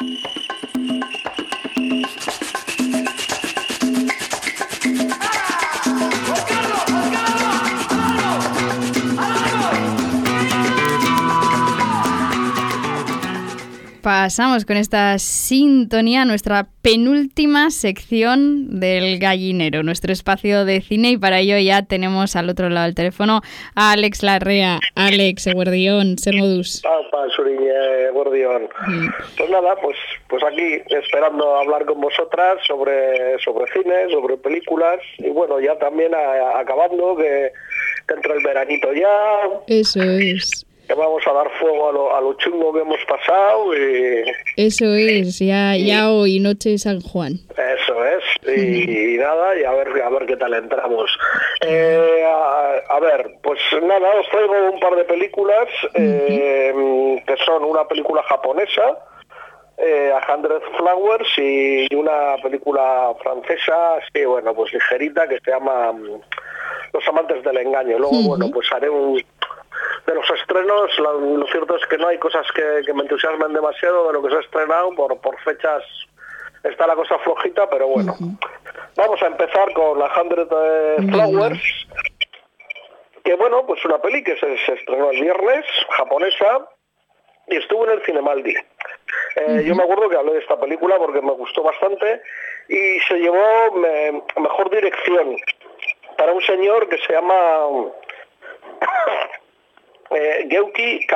Thank 0.00 0.24
you. 0.24 0.39
Pasamos 14.10 14.64
con 14.64 14.76
esta 14.76 15.20
sintonía 15.20 16.22
a 16.22 16.24
nuestra 16.24 16.66
penúltima 16.82 17.70
sección 17.70 18.80
del 18.80 19.20
gallinero, 19.20 19.84
nuestro 19.84 20.12
espacio 20.12 20.64
de 20.64 20.80
cine 20.80 21.10
y 21.10 21.16
para 21.16 21.38
ello 21.38 21.56
ya 21.58 21.82
tenemos 21.82 22.34
al 22.34 22.48
otro 22.48 22.70
lado 22.70 22.86
del 22.86 22.96
teléfono 22.96 23.40
a 23.76 23.92
Alex 23.92 24.24
Larrea. 24.24 24.80
Alex, 24.96 25.54
Guardión, 25.54 26.18
ser 26.18 26.34
modus. 26.34 26.82
Pues 29.36 29.48
nada, 29.48 29.76
pues, 29.80 29.96
pues 30.26 30.42
aquí 30.42 30.82
esperando 30.88 31.54
hablar 31.54 31.84
con 31.84 32.00
vosotras 32.00 32.58
sobre, 32.66 33.38
sobre 33.38 33.72
cine, 33.72 34.10
sobre 34.10 34.36
películas 34.38 34.98
y 35.18 35.30
bueno, 35.30 35.60
ya 35.60 35.78
también 35.78 36.10
acabando 36.56 37.14
que, 37.16 37.52
que 38.08 38.14
entra 38.14 38.34
el 38.34 38.42
veranito 38.42 38.92
ya. 38.92 39.06
Eso 39.68 40.02
es 40.02 40.66
que 40.90 40.96
vamos 40.96 41.24
a 41.24 41.32
dar 41.32 41.48
fuego 41.60 41.88
a 41.88 41.92
lo, 41.92 42.16
a 42.16 42.20
lo 42.20 42.32
chungo 42.34 42.72
que 42.72 42.80
hemos 42.80 42.98
pasado 43.06 43.76
y... 43.76 44.24
Eso 44.56 44.92
es, 44.92 45.38
ya, 45.38 45.76
ya 45.76 46.10
hoy, 46.10 46.40
noche 46.40 46.70
de 46.70 46.78
San 46.78 47.00
Juan. 47.00 47.34
Eso 47.56 48.04
es, 48.04 48.24
y, 48.58 49.16
nada, 49.16 49.56
y 49.56 49.62
a 49.62 49.70
ver, 49.70 50.02
a 50.02 50.10
ver 50.10 50.26
qué 50.26 50.36
tal 50.36 50.52
entramos. 50.52 51.16
Eh, 51.60 52.24
a, 52.26 52.98
ver, 52.98 53.36
pues 53.40 53.60
nada, 53.80 54.10
os 54.18 54.28
traigo 54.30 54.72
un 54.72 54.80
par 54.80 54.96
de 54.96 55.04
películas 55.04 55.68
eh, 55.94 57.22
que 57.24 57.36
son 57.44 57.62
una 57.62 57.86
película 57.86 58.24
japonesa, 58.24 58.98
eh, 59.78 60.12
A 60.12 60.34
Hundred 60.34 60.60
Flowers, 60.76 61.38
y 61.38 61.94
una 61.94 62.34
película 62.42 63.14
francesa, 63.22 63.94
así, 63.94 64.24
bueno, 64.24 64.52
pues 64.54 64.72
ligerita, 64.72 65.28
que 65.28 65.38
se 65.44 65.52
llama 65.52 65.92
mm, 65.92 66.20
Los 66.92 67.06
amantes 67.06 67.44
del 67.44 67.58
engaño. 67.58 67.96
Luego, 67.96 68.22
bueno, 68.26 68.50
pues 68.52 68.66
haré 68.72 68.90
un 68.90 69.22
de 70.06 70.14
los 70.14 70.30
estrenos, 70.30 70.98
lo, 70.98 71.46
cierto 71.46 71.76
es 71.76 71.86
que 71.86 71.98
no 71.98 72.08
hay 72.08 72.18
cosas 72.18 72.46
que, 72.52 72.92
me 72.92 73.02
entusiasmen 73.02 73.52
demasiado 73.52 74.08
de 74.08 74.12
lo 74.14 74.22
que 74.22 74.30
se 74.30 74.36
ha 74.36 74.40
estrenado, 74.40 74.94
por, 74.94 75.18
por 75.20 75.38
fechas 75.40 75.82
está 76.64 76.86
la 76.86 76.94
cosa 76.94 77.18
flojita, 77.18 77.68
pero 77.70 77.88
bueno. 77.88 78.14
Vamos 78.96 79.22
a 79.22 79.26
empezar 79.26 79.72
con 79.72 79.98
la 79.98 80.10
Hundred 80.14 80.48
eh, 80.50 80.96
Flowers, 81.10 81.86
que 83.24 83.34
bueno, 83.34 83.66
pues 83.66 83.84
una 83.84 84.00
peli 84.00 84.22
que 84.22 84.36
se, 84.36 84.54
estrenó 84.54 85.10
el 85.10 85.20
viernes, 85.20 85.64
japonesa, 85.90 86.68
y 87.48 87.56
estuvo 87.56 87.84
en 87.84 87.92
el 87.92 88.02
Cinemaldi. 88.04 88.54
Eh, 89.36 89.64
Yo 89.64 89.74
me 89.74 89.82
acuerdo 89.84 90.08
que 90.08 90.16
hablé 90.16 90.32
de 90.34 90.38
esta 90.40 90.58
película 90.58 90.96
porque 90.98 91.20
me 91.20 91.32
gustó 91.32 91.62
bastante 91.62 92.22
y 92.68 93.00
se 93.00 93.18
llevó 93.18 93.72
mejor 94.36 94.70
dirección 94.70 95.36
para 96.16 96.32
un 96.32 96.42
señor 96.42 96.88
que 96.88 96.98
se 96.98 97.12
llama 97.12 97.66
eh, 100.10 100.46
Geuki 100.48 101.06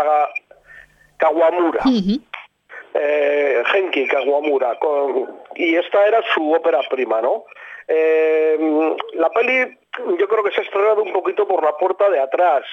Kawamura. 1.19 1.83
Eh, 2.95 3.63
Genki 3.73 4.07
Kawamura. 4.07 4.79
y 5.57 5.77
esta 5.77 6.07
era 6.07 6.23
su 6.33 6.53
ópera 6.53 6.81
prima, 6.89 7.21
¿no? 7.21 7.45
Eh, 7.89 8.57
la 9.15 9.31
peli 9.31 9.79
yo 10.19 10.29
creo 10.29 10.43
que 10.43 10.53
se 10.53 10.61
ha 10.61 10.65
estrenado 10.65 11.03
un 11.03 11.13
poquito 11.13 11.47
por 11.47 11.63
la 11.63 11.77
puerta 11.77 12.09
de 12.09 12.21
atrás. 12.21 12.65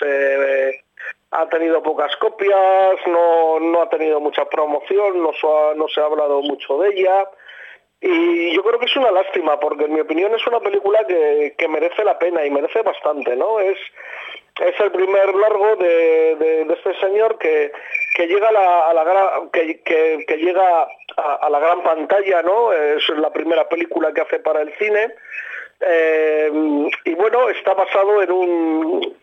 ha 1.32 1.50
tenido 1.50 1.82
pocas 1.82 2.16
copias, 2.18 2.96
no, 3.08 3.82
ha 3.82 3.90
tenido 3.90 4.20
mucha 4.20 4.46
promoción, 4.46 5.24
no, 5.24 5.32
no 5.76 5.88
se 5.88 6.02
ha 6.02 6.06
hablado 6.06 6.42
mucho 6.42 6.78
de 6.80 6.90
ella. 6.90 7.28
Y 8.00 8.56
yo 8.56 8.64
creo 8.64 8.80
que 8.80 8.88
es 8.88 8.96
una 8.96 9.12
lástima, 9.12 9.60
porque 9.60 9.86
en 9.86 9.94
mi 9.94 10.02
opinión 10.02 10.34
es 10.34 10.46
una 10.48 10.60
película 10.60 11.06
que, 11.08 11.54
que 11.56 11.68
merece 11.68 12.04
la 12.04 12.18
pena 12.18 12.44
y 12.44 12.50
merece 12.50 12.82
bastante, 12.82 13.36
¿no? 13.36 13.60
Es, 13.60 13.78
es 14.68 14.80
el 14.80 14.92
primer 14.92 15.34
largo 15.36 15.76
de, 15.78 16.62
este 16.70 16.94
señor 17.00 17.38
que, 17.38 17.72
llega 18.18 18.50
a 18.50 18.94
la, 21.50 21.60
gran, 21.60 21.84
pantalla, 21.84 22.42
¿no? 22.44 22.72
Es 22.72 23.08
la 23.10 23.32
primera 23.32 23.68
película 23.68 24.14
que 24.14 24.22
hace 24.22 24.40
para 24.40 24.62
el 24.62 24.74
cine. 24.78 25.14
Eh, 25.80 26.52
y 27.06 27.14
bueno, 27.16 27.50
está 27.50 27.74
basado 27.74 28.22
en 28.22 28.32
un 28.32 29.16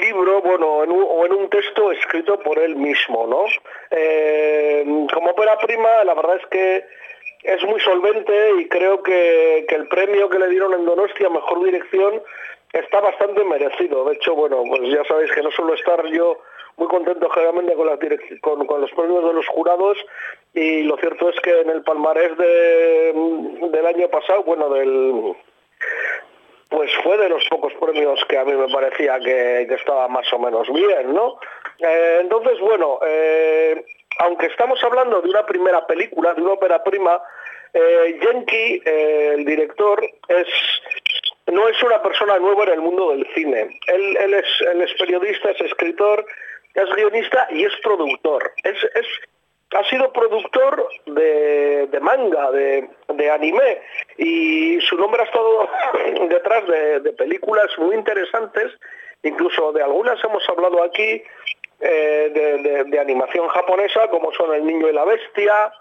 libro, 0.00 0.42
bueno, 0.42 0.66
o 0.66 1.26
en 1.26 1.32
un 1.32 1.48
texto 1.48 1.92
escrito 1.92 2.38
por 2.40 2.58
él 2.58 2.76
mismo, 2.76 3.26
¿no? 3.26 3.44
Eh, 3.90 4.84
como 5.12 5.30
ópera 5.30 5.56
prima, 5.58 6.04
la 6.04 6.14
verdad 6.14 6.36
es 6.36 6.46
que 6.48 6.84
es 7.44 7.64
muy 7.64 7.80
solvente 7.80 8.52
y 8.60 8.68
creo 8.68 9.02
que 9.02 9.66
el 9.68 9.88
premio 9.88 10.28
que 10.28 10.38
le 10.38 10.48
dieron 10.48 10.74
en 10.74 10.84
Donostia, 10.84 11.30
mejor 11.30 11.64
dirección, 11.64 12.22
está 12.72 13.00
bastante 13.00 13.44
merecido. 13.44 14.04
De 14.04 14.14
hecho, 14.14 14.34
bueno, 14.34 14.62
pues 14.68 14.82
ya 14.90 15.04
sabéis 15.04 15.30
que 15.32 15.42
no 15.42 15.50
suelo 15.50 15.74
estar 15.74 16.04
yo 16.06 16.38
muy 16.76 16.88
contento 16.88 17.28
generalmente 17.30 17.74
con, 17.74 17.86
las 17.86 17.98
con, 18.40 18.66
con, 18.66 18.80
los 18.80 18.90
premios 18.92 19.24
de 19.24 19.32
los 19.34 19.46
jurados 19.48 19.98
y 20.54 20.82
lo 20.84 20.96
cierto 20.96 21.28
es 21.28 21.38
que 21.40 21.60
en 21.60 21.70
el 21.70 21.82
palmarés 21.82 22.36
de, 22.38 23.12
del 23.70 23.86
año 23.86 24.08
pasado, 24.08 24.42
bueno, 24.44 24.70
del 24.70 25.34
pues 26.72 26.90
fue 27.02 27.18
de 27.18 27.28
los 27.28 27.44
pocos 27.50 27.74
premios 27.74 28.24
que 28.28 28.38
a 28.38 28.44
mí 28.44 28.54
me 28.54 28.72
parecía 28.72 29.20
que, 29.20 29.62
estaba 29.62 30.08
más 30.08 30.32
o 30.32 30.38
menos 30.38 30.72
bien, 30.72 31.12
¿no? 31.14 31.38
Eh, 31.78 32.18
entonces, 32.22 32.58
bueno, 32.60 32.98
eh, 33.06 33.84
aunque 34.20 34.46
estamos 34.46 34.82
hablando 34.82 35.20
de 35.20 35.28
una 35.28 35.44
primera 35.44 35.86
película, 35.86 36.32
de 36.32 36.40
una 36.40 36.52
ópera 36.52 36.82
prima, 36.82 37.20
eh, 37.74 38.18
eh 38.18 39.32
el 39.34 39.44
director, 39.44 40.02
es 40.28 40.46
no 41.52 41.68
es 41.68 41.82
una 41.82 42.02
persona 42.02 42.38
nueva 42.38 42.64
en 42.64 42.70
el 42.70 42.80
mundo 42.80 43.10
del 43.10 43.26
cine. 43.34 43.78
Él, 43.86 44.34
es, 44.34 44.94
periodista, 44.98 45.50
es 45.50 45.60
escritor, 45.60 46.24
es 46.74 46.90
guionista 46.94 47.46
y 47.50 47.64
es 47.64 47.72
productor. 47.82 48.52
Es, 48.64 48.76
ha 49.74 49.84
sido 49.88 50.12
productor 50.12 50.88
de, 51.06 51.98
manga, 52.00 52.50
de, 52.50 53.30
anime, 53.30 53.80
y 54.18 54.80
su 54.82 54.96
nombre 54.96 55.22
ha 55.22 55.24
estado 55.24 55.68
detrás 56.28 56.66
de, 56.66 57.12
películas 57.12 57.68
muy 57.78 57.96
interesantes, 57.96 58.72
incluso 59.22 59.72
de 59.72 59.82
algunas 59.82 60.22
hemos 60.24 60.46
hablado 60.48 60.82
aquí, 60.82 61.22
eh, 61.80 62.84
de, 62.86 62.98
animación 62.98 63.48
japonesa, 63.48 64.08
como 64.08 64.32
son 64.32 64.54
El 64.54 64.66
Niño 64.66 64.88
y 64.88 64.92
la 64.92 65.04
Bestia, 65.04 65.72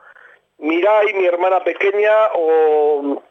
Mirai, 0.57 1.13
mi 1.13 1.25
hermana 1.25 1.63
pequeña, 1.63 2.27
o 2.33 3.21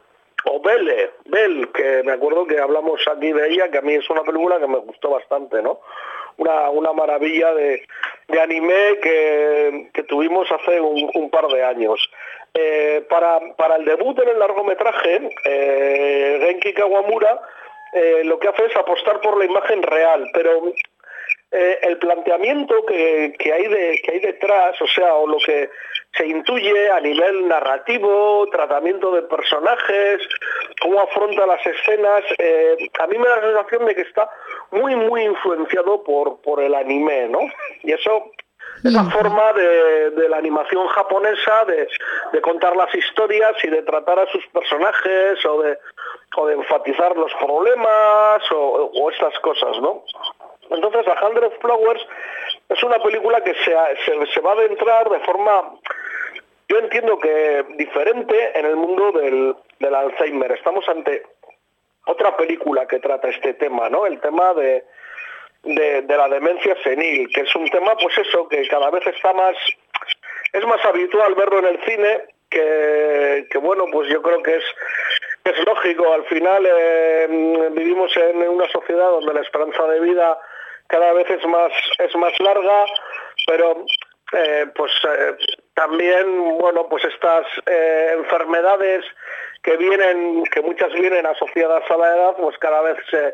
o 0.45 0.59
Belle, 0.61 1.11
Belle, 1.25 1.67
que 1.71 2.03
me 2.03 2.13
acuerdo 2.13 2.45
que 2.45 2.59
hablamos 2.59 3.01
aquí 3.07 3.31
de 3.31 3.49
ella, 3.49 3.69
que 3.69 3.77
a 3.77 3.81
mí 3.81 3.93
es 3.95 4.09
una 4.09 4.23
película 4.23 4.59
que 4.59 4.67
me 4.67 4.79
gustó 4.79 5.09
bastante, 5.09 5.61
¿no? 5.61 5.81
Una, 6.37 6.69
una 6.69 6.93
maravilla 6.93 7.53
de, 7.53 7.85
anime 8.41 8.99
que, 9.01 10.03
tuvimos 10.07 10.51
hace 10.51 10.79
un, 10.79 11.29
par 11.29 11.47
de 11.47 11.63
años. 11.63 12.09
Eh, 12.53 13.05
para, 13.09 13.39
para 13.55 13.75
el 13.77 13.85
debut 13.85 14.17
en 14.19 14.29
el 14.29 14.39
largometraje, 14.39 15.29
eh, 15.45 16.37
Genki 16.41 16.73
Kawamura 16.73 17.39
eh, 17.93 18.23
lo 18.23 18.39
que 18.39 18.47
hace 18.47 18.65
es 18.65 18.75
apostar 18.75 19.19
por 19.19 19.37
la 19.37 19.45
imagen 19.45 19.83
real, 19.83 20.25
pero 20.33 20.73
eh, 21.51 21.79
el 21.81 21.97
planteamiento 21.97 22.85
que, 22.85 23.33
hay 23.53 23.67
de, 23.67 24.01
que 24.01 24.11
hay 24.11 24.19
detrás, 24.19 24.81
o 24.81 24.87
sea, 24.87 25.13
o 25.15 25.27
lo 25.27 25.37
que 25.39 25.69
se 26.13 26.27
intuye 26.27 26.91
a 26.91 26.99
nivel 26.99 27.47
narrativo, 27.47 28.47
tratamiento 28.51 29.11
de 29.11 29.23
personajes, 29.23 30.21
cómo 30.81 30.99
afronta 30.99 31.45
las 31.45 31.65
escenas, 31.65 32.23
eh, 32.37 32.89
a 32.99 33.07
mí 33.07 33.17
me 33.17 33.27
da 33.27 33.37
la 33.37 33.41
sensación 33.41 33.85
de 33.85 33.95
que 33.95 34.01
está 34.01 34.29
muy, 34.71 34.95
muy 34.95 35.23
influenciado 35.23 36.03
por, 36.03 36.41
por 36.41 36.61
el 36.61 36.75
anime, 36.75 37.29
¿no? 37.29 37.39
Y 37.83 37.93
eso 37.93 38.31
es 38.83 38.93
la 38.93 39.03
forma 39.05 39.53
de, 39.53 40.27
la 40.27 40.37
animación 40.37 40.87
japonesa 40.87 41.65
de, 41.65 42.41
contar 42.41 42.75
las 42.75 42.93
historias 42.93 43.53
y 43.63 43.69
de 43.69 43.83
tratar 43.83 44.19
a 44.19 44.27
sus 44.27 44.45
personajes 44.47 45.45
o 45.45 45.61
de, 45.61 45.77
o 46.35 46.47
de 46.47 46.53
enfatizar 46.55 47.15
los 47.15 47.31
problemas 47.35 48.51
o, 48.51 48.91
o 48.93 49.11
estas 49.11 49.37
cosas, 49.39 49.79
¿no? 49.81 50.03
Entonces, 50.71 51.05
A 51.07 51.27
Hundred 51.27 51.51
Flowers 51.59 52.01
es 52.69 52.83
una 52.83 52.97
película 52.99 53.43
que 53.43 53.53
se, 53.55 53.75
se, 54.33 54.39
va 54.39 54.51
a 54.51 54.55
adentrar 54.55 55.09
de 55.09 55.19
forma, 55.19 55.73
yo 56.71 56.79
entiendo 56.79 57.19
que 57.19 57.65
diferente 57.75 58.57
en 58.57 58.65
el 58.65 58.77
mundo 58.77 59.11
del, 59.11 59.93
Alzheimer. 59.93 60.53
Estamos 60.53 60.87
ante 60.87 61.23
otra 62.05 62.37
película 62.37 62.87
que 62.87 62.99
trata 62.99 63.27
este 63.27 63.55
tema, 63.55 63.89
¿no? 63.89 64.05
El 64.05 64.21
tema 64.21 64.53
de, 64.53 64.85
de, 65.63 66.05
la 66.07 66.29
demencia 66.29 66.75
senil, 66.81 67.27
que 67.33 67.41
es 67.41 67.53
un 67.55 67.67
tema, 67.69 67.93
pues 68.01 68.17
eso, 68.17 68.47
que 68.47 68.65
cada 68.69 68.89
vez 68.89 69.05
está 69.05 69.33
más, 69.33 69.57
es 70.53 70.65
más 70.65 70.83
habitual 70.85 71.35
verlo 71.35 71.59
en 71.59 71.65
el 71.65 71.83
cine, 71.83 72.21
que, 72.49 73.57
bueno, 73.61 73.85
pues 73.91 74.09
yo 74.09 74.21
creo 74.21 74.41
que 74.41 74.55
es 74.55 74.63
es 75.43 75.65
lógico, 75.65 76.13
al 76.13 76.23
final 76.25 76.63
eh, 76.69 77.27
vivimos 77.71 78.15
en 78.15 78.47
una 78.47 78.69
sociedad 78.69 79.09
donde 79.09 79.33
la 79.33 79.41
esperanza 79.41 79.87
de 79.87 79.99
vida 79.99 80.37
cada 80.85 81.13
vez 81.13 81.27
es 81.31 81.43
más, 81.47 81.71
es 81.97 82.15
más 82.15 82.31
larga, 82.39 82.85
pero 83.47 83.83
eh, 84.33 84.67
pues 84.75 84.91
eh, 85.09 85.35
también, 85.81 86.59
bueno, 86.59 86.87
pues 86.87 87.03
estas 87.05 87.43
eh, 87.65 88.11
enfermedades 88.13 89.03
que 89.63 89.77
vienen, 89.77 90.43
que 90.53 90.61
muchas 90.61 90.93
vienen 90.93 91.25
asociadas 91.25 91.89
a 91.89 91.97
la 91.97 92.15
edad, 92.15 92.35
pues 92.37 92.55
cada 92.59 92.81
vez 92.83 92.97
se, 93.09 93.33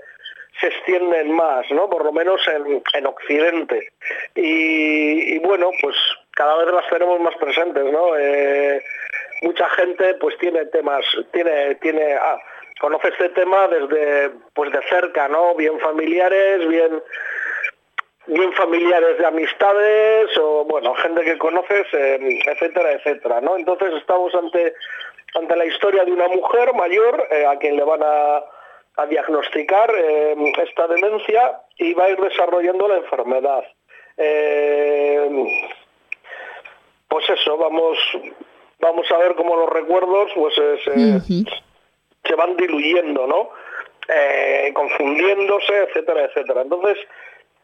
extienden 0.65 1.33
más, 1.33 1.69
¿no? 1.71 1.89
Por 1.89 2.05
lo 2.05 2.11
menos 2.13 2.41
en, 2.47 2.81
en 2.93 3.05
Occidente. 3.05 3.89
Y, 4.33 5.37
bueno, 5.39 5.71
pues 5.81 5.95
cada 6.31 6.55
vez 6.57 6.73
las 6.73 6.89
tenemos 6.89 7.19
más 7.19 7.35
presentes, 7.35 7.83
¿no? 7.83 8.17
Eh, 8.17 8.81
mucha 9.41 9.69
gente 9.71 10.15
pues 10.15 10.37
tiene 10.37 10.65
temas, 10.67 11.05
tiene, 11.33 11.75
tiene, 11.75 12.13
ah, 12.13 12.39
conoce 12.79 13.09
este 13.09 13.29
tema 13.29 13.67
desde 13.67 14.31
pues 14.53 14.71
de 14.71 14.81
cerca, 14.89 15.27
¿no? 15.27 15.53
Bien 15.55 15.77
familiares, 15.79 16.65
bien 16.67 17.03
bien 18.27 18.51
familiares 18.53 19.17
de 19.17 19.25
amistades 19.25 20.37
o 20.37 20.65
bueno, 20.65 20.93
gente 20.95 21.23
que 21.23 21.37
conoces, 21.37 21.87
eh, 21.93 22.39
etcétera, 22.45 22.91
etcétera, 22.93 23.41
¿no? 23.41 23.55
Entonces 23.57 23.93
estamos 23.95 24.33
ante 24.35 24.73
ante 25.35 25.55
la 25.55 25.65
historia 25.65 26.05
de 26.05 26.11
una 26.11 26.27
mujer 26.27 26.73
mayor 26.73 27.27
eh, 27.31 27.45
a 27.45 27.57
quien 27.57 27.75
le 27.75 27.83
van 27.83 28.01
a, 28.03 28.43
diagnosticar 29.09 29.93
eh, 29.95 30.35
esta 30.63 30.87
demencia 30.87 31.61
y 31.77 31.93
va 31.93 32.05
a 32.05 32.09
ir 32.09 32.19
desarrollando 32.19 32.87
la 32.87 32.97
enfermedad. 32.97 33.63
pues 37.07 37.29
eso, 37.29 37.57
vamos 37.57 37.95
vamos 38.79 39.11
a 39.11 39.17
ver 39.19 39.35
cómo 39.35 39.55
los 39.55 39.69
recuerdos 39.69 40.31
pues 40.33 40.55
se 40.55 42.35
van 42.35 42.57
diluyendo, 42.57 43.27
¿no? 43.27 43.51
confundiéndose, 44.73 45.77
etcétera, 45.77 46.23
etcétera. 46.23 46.61
Entonces, 46.63 46.97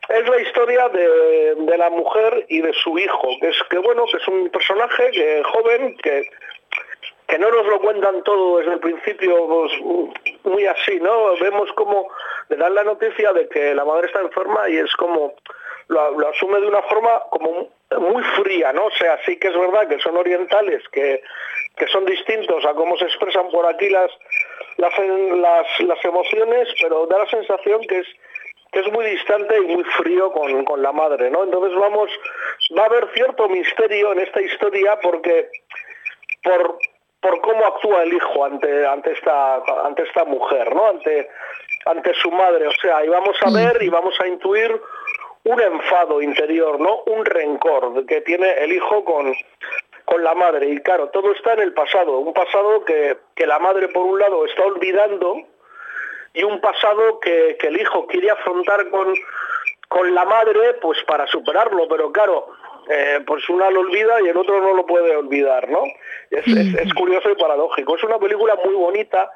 es 0.10 0.28
la 0.28 0.42
historia 0.42 0.90
de, 0.90 1.78
la 1.78 1.90
mujer 1.90 2.46
y 2.50 2.62
de 2.62 2.74
su 2.74 2.98
hijo, 2.98 3.30
que 3.40 3.50
es 3.50 3.58
que 3.70 3.78
bueno, 3.78 4.06
que 4.06 4.18
es 4.18 4.28
un 4.28 4.50
personaje 4.50 5.12
que 5.12 5.44
joven 5.44 5.98
que 5.98 6.30
que 7.28 7.40
no 7.40 7.50
nos 7.50 7.66
lo 7.66 7.80
cuentan 7.80 8.22
todo 8.24 8.60
desde 8.60 8.74
el 8.74 8.80
principio 8.80 9.48
pues, 9.48 9.72
muy 10.44 10.66
así, 10.66 11.00
¿no? 11.00 11.36
Vemos 11.38 11.72
como 11.74 12.08
le 12.50 12.58
dan 12.58 12.76
la 12.76 12.84
noticia 12.84 13.32
de 13.34 13.48
que 13.48 13.74
la 13.74 13.86
madre 13.86 14.08
está 14.08 14.20
enferma 14.20 14.70
y 14.70 14.78
es 14.78 14.94
como 14.98 15.34
lo, 15.88 16.30
asume 16.30 16.60
de 16.60 16.68
una 16.68 16.82
forma 16.84 17.22
como 17.30 17.70
muy 17.98 18.24
fría, 18.36 18.74
¿no? 18.74 18.86
O 18.86 18.92
sea, 18.92 19.20
sí 19.26 19.38
que 19.38 19.48
es 19.48 19.58
verdad 19.58 19.88
que 19.88 20.00
son 20.00 20.18
orientales, 20.18 20.84
que, 20.90 21.22
que 21.78 21.88
son 21.88 22.06
distintos 22.06 22.66
a 22.66 22.74
cómo 22.74 22.98
se 22.98 23.06
expresan 23.06 23.50
por 23.50 23.66
aquí 23.66 23.90
las, 23.90 24.12
las, 24.78 24.94
las 25.80 26.06
emociones, 26.06 26.68
pero 26.82 27.08
da 27.08 27.20
la 27.20 27.30
sensación 27.30 27.82
que 27.82 28.00
es 28.00 28.08
que 28.74 28.80
es 28.80 28.92
muy 28.92 29.06
distante 29.06 29.56
y 29.56 29.68
muy 29.68 29.84
frío 29.84 30.32
con, 30.32 30.82
la 30.82 30.92
madre, 30.92 31.30
¿no? 31.30 31.44
Entonces 31.44 31.78
vamos, 31.78 32.10
va 32.78 32.84
a 32.84 32.86
haber 32.88 33.08
cierto 33.14 33.48
misterio 33.48 34.12
en 34.14 34.20
esta 34.20 34.42
historia 34.42 35.00
porque 35.00 35.50
por, 36.44 36.80
por 37.22 37.42
cómo 37.42 37.66
actúa 37.68 38.02
el 38.02 38.14
hijo 38.14 38.44
ante, 38.44 38.86
ante, 38.86 39.12
esta, 39.12 39.58
ante 39.86 40.04
esta 40.04 40.26
mujer, 40.26 40.74
¿no? 40.74 40.88
Ante, 40.88 41.30
ante 41.86 42.14
su 42.16 42.32
madre. 42.32 42.68
O 42.68 42.74
sea, 42.82 43.06
y 43.06 43.10
vamos 43.10 43.38
a 43.44 43.52
ver 43.52 43.82
y 43.84 43.90
vamos 43.90 44.20
a 44.20 44.28
intuir 44.28 44.82
un 45.44 45.62
enfado 45.62 46.22
interior, 46.22 46.80
¿no? 46.80 47.04
Un 47.06 47.24
rencor 47.26 48.06
que 48.08 48.22
tiene 48.22 48.54
el 48.54 48.74
hijo 48.74 49.06
con, 49.06 49.36
con 50.06 50.24
la 50.24 50.34
madre. 50.34 50.70
Y 50.70 50.80
claro, 50.80 51.10
todo 51.10 51.32
está 51.34 51.54
en 51.54 51.60
el 51.60 51.74
pasado, 51.74 52.18
un 52.18 52.34
pasado 52.34 52.84
que, 52.86 53.18
que 53.36 53.46
la 53.46 53.60
madre 53.60 53.90
por 53.90 54.04
un 54.04 54.20
lado 54.20 54.46
está 54.46 54.64
olvidando 54.64 55.44
y 56.34 56.44
un 56.44 56.60
pasado 56.60 57.20
que, 57.20 57.58
el 57.62 57.80
hijo 57.80 58.08
quiere 58.08 58.32
afrontar 58.32 58.90
con, 58.90 59.14
con 59.88 60.14
la 60.14 60.26
madre 60.26 60.74
pues 60.82 61.02
para 61.04 61.28
superarlo, 61.28 61.88
pero 61.88 62.12
claro, 62.12 62.48
eh, 62.90 63.20
pues 63.26 63.48
una 63.50 63.70
lo 63.70 63.82
olvida 63.82 64.22
y 64.22 64.28
el 64.28 64.38
otro 64.38 64.60
no 64.60 64.74
lo 64.74 64.86
puede 64.86 65.16
olvidar, 65.16 65.70
¿no? 65.70 65.84
Es, 66.32 66.46
es, 66.48 66.94
curioso 66.96 67.30
y 67.30 67.36
paradójico. 67.36 67.96
Es 67.96 68.04
una 68.04 68.18
película 68.18 68.56
muy 68.66 68.74
bonita, 68.74 69.32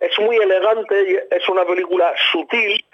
es 0.00 0.18
muy 0.18 0.36
elegante, 0.36 1.26
es 1.30 1.48
una 1.48 1.64
película 1.66 2.14
sutil, 2.32 2.84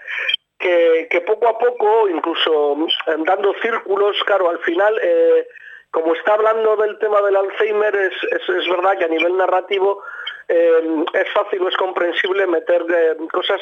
que, 0.59 1.07
que 1.11 1.21
poco 1.21 1.49
a 1.49 1.59
poco, 1.59 2.09
incluso 2.09 2.77
dando 3.25 3.55
círculos, 3.63 4.17
claro, 4.25 4.51
al 4.51 4.59
final, 4.61 4.99
eh, 5.03 5.47
como 5.91 6.15
está 6.15 6.35
hablando 6.35 6.77
del 6.77 6.99
tema 6.99 7.23
del 7.23 7.37
Alzheimer, 7.37 7.95
es, 7.95 8.15
es 8.33 8.69
verdad 8.69 8.99
que 8.99 9.05
a 9.05 9.09
nivel 9.09 9.37
narrativo 9.37 10.03
eh, 10.49 11.05
es 11.15 11.33
fácil 11.33 11.63
o 11.63 11.69
es 11.69 11.77
comprensible 11.77 12.47
meter 12.47 12.85
eh, 12.89 13.17
cosas 13.33 13.61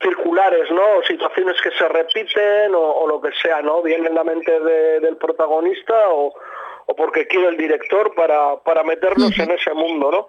circulares, 0.00 0.70
¿no? 0.70 1.02
situaciones 1.06 1.60
que 1.62 1.70
se 1.70 1.88
repiten 1.88 2.74
o, 2.74 3.06
lo 3.06 3.20
que 3.20 3.30
sea, 3.40 3.62
¿no? 3.62 3.82
Bien 3.82 4.04
en 4.06 4.14
la 4.14 4.24
mente 4.24 4.60
del 4.60 5.16
protagonista 5.16 5.94
o, 6.10 6.34
porque 6.96 7.26
quiere 7.26 7.48
el 7.48 7.56
director 7.56 8.14
para, 8.14 8.56
para 8.56 8.82
meternos 8.82 9.38
en 9.38 9.50
ese 9.52 9.72
mundo, 9.72 10.10
¿no? 10.10 10.28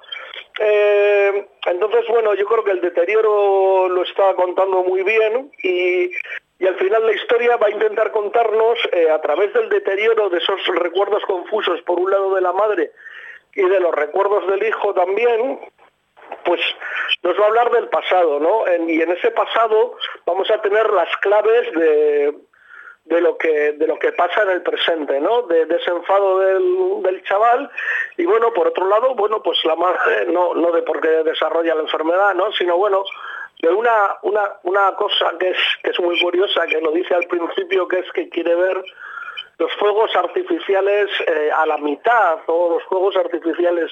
Eh, 0.60 1.46
entonces, 1.66 2.06
bueno, 2.08 2.34
yo 2.36 2.46
creo 2.46 2.64
que 2.64 2.72
el 2.72 2.80
deterioro 2.80 3.90
lo 3.90 4.04
está 4.04 4.34
contando 4.36 4.84
muy 4.84 5.04
bien 5.04 5.52
y, 5.62 6.12
y 6.60 6.68
al 6.68 6.76
final 6.76 7.06
la 7.06 7.14
historia 7.14 7.58
va 7.58 7.68
a 7.68 7.72
intentar 7.72 8.12
contarnos 8.12 8.80
a 9.14 9.20
través 9.20 9.54
del 9.54 9.68
deterioro 9.68 10.30
de 10.30 10.38
esos 10.38 10.66
recuerdos 10.76 11.24
confusos, 11.26 11.82
por 11.82 12.00
un 12.00 12.12
lado 12.12 12.36
de 12.36 12.42
la 12.42 12.54
madre 12.54 12.92
y 13.56 13.62
de 13.62 13.80
los 13.80 13.96
recuerdos 13.96 14.46
del 14.48 14.64
hijo 14.68 14.94
también, 14.94 15.60
pues 16.44 16.62
nos 17.24 17.40
va 17.40 17.44
a 17.44 17.48
hablar 17.48 17.72
del 17.72 17.88
pasado, 17.90 18.40
¿no? 18.40 18.64
y 18.88 19.02
en 19.02 19.12
ese 19.12 19.32
pasado 19.32 19.98
vamos 20.26 20.50
a 20.52 20.62
tener 20.62 20.90
las 20.92 21.16
claves 21.18 21.72
de, 21.74 22.34
de 23.06 23.22
lo 23.22 23.38
que 23.38 23.74
de 23.74 23.88
lo 23.88 23.98
que 24.00 24.12
pasa 24.14 24.44
en 24.44 24.50
el 24.50 24.64
presente, 24.64 25.20
¿no? 25.20 25.44
De, 25.44 25.66
desenfado 25.66 26.40
del, 26.40 27.24
chaval 27.24 27.70
y 28.18 28.26
bueno, 28.26 28.52
por 28.54 28.68
otro 28.68 28.88
lado, 28.88 29.16
bueno, 29.16 29.42
pues 29.42 29.64
la 29.64 29.76
madre 29.76 30.26
no 30.28 30.54
no 30.56 30.72
de 30.72 30.82
por 30.82 31.00
qué 31.00 31.10
desarrolla 31.24 31.76
la 31.76 31.82
enfermedad, 31.82 32.34
¿no? 32.34 32.52
Sino 32.54 32.78
bueno, 32.78 33.04
de 33.62 33.70
una 33.70 34.18
una 34.24 34.54
una 34.64 34.96
cosa 34.96 35.34
que 35.40 35.50
es 35.52 35.58
que 35.84 35.92
es 35.92 36.00
muy 36.00 36.20
curiosa 36.20 36.66
que 36.68 36.82
lo 36.82 36.92
dice 36.92 37.14
al 37.14 37.28
principio 37.28 37.88
que 37.88 38.00
es 38.00 38.12
que 38.12 38.28
quiere 38.30 38.56
ver 38.56 38.84
los 39.60 39.72
fuegos 39.76 40.14
artificiales 40.16 41.10
eh, 41.28 41.50
a 41.56 41.66
la 41.66 41.78
mitad 41.78 42.40
o 42.48 42.72
los 42.72 42.84
fuegos 42.86 43.16
artificiales 43.16 43.92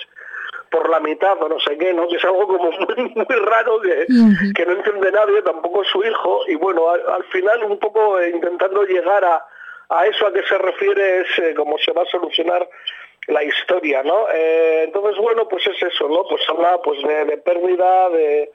por 0.73 0.89
la 0.89 0.99
mitad 0.99 1.39
o 1.39 1.47
no 1.47 1.59
sé 1.59 1.77
qué, 1.77 1.93
¿no? 1.93 2.07
Que 2.07 2.15
es 2.15 2.25
algo 2.25 2.47
como 2.47 2.71
muy, 2.97 3.35
raro 3.45 3.79
que, 3.79 4.07
que, 4.55 4.65
no 4.65 4.71
entiende 4.73 5.11
nadie, 5.11 5.43
tampoco 5.43 5.83
su 5.83 6.03
hijo, 6.03 6.41
y 6.47 6.55
bueno, 6.55 6.89
al, 6.89 7.23
final 7.25 7.63
un 7.65 7.77
poco 7.77 8.19
eh, 8.19 8.31
intentando 8.31 8.83
llegar 8.83 9.23
a, 9.23 9.45
a, 9.89 10.07
eso 10.07 10.25
a 10.25 10.33
que 10.33 10.41
se 10.41 10.57
refiere 10.57 11.21
es 11.21 11.27
eh, 11.37 11.53
cómo 11.55 11.77
se 11.77 11.91
va 11.91 12.01
a 12.01 12.07
solucionar 12.07 12.67
la 13.27 13.43
historia, 13.43 14.01
¿no? 14.01 14.25
Eh, 14.33 14.85
entonces, 14.85 15.15
bueno, 15.21 15.47
pues 15.47 15.65
es 15.67 15.81
eso, 15.83 16.09
¿no? 16.09 16.25
Pues 16.27 16.41
habla 16.49 16.79
pues 16.83 16.99
de, 17.03 17.37
pérdida, 17.37 18.09
de, 18.09 18.51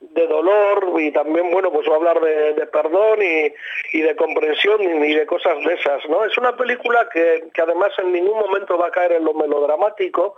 de 0.00 0.26
dolor 0.26 1.00
y 1.00 1.10
también, 1.12 1.50
bueno, 1.50 1.72
pues 1.72 1.88
va 1.88 1.94
a 1.94 1.96
hablar 1.96 2.20
de, 2.20 2.66
perdón 2.66 3.20
y, 3.22 3.54
y, 3.96 4.02
de 4.02 4.14
comprensión 4.16 4.82
y 4.82 5.14
de 5.14 5.24
cosas 5.24 5.64
de 5.64 5.72
esas, 5.72 6.06
¿no? 6.10 6.26
Es 6.26 6.36
una 6.36 6.54
película 6.54 7.08
que, 7.10 7.48
que 7.54 7.62
además 7.62 7.90
en 7.98 8.12
ningún 8.12 8.38
momento 8.38 8.76
va 8.76 8.88
a 8.88 8.92
caer 8.92 9.12
en 9.12 9.24
lo 9.24 9.32
melodramático, 9.32 10.36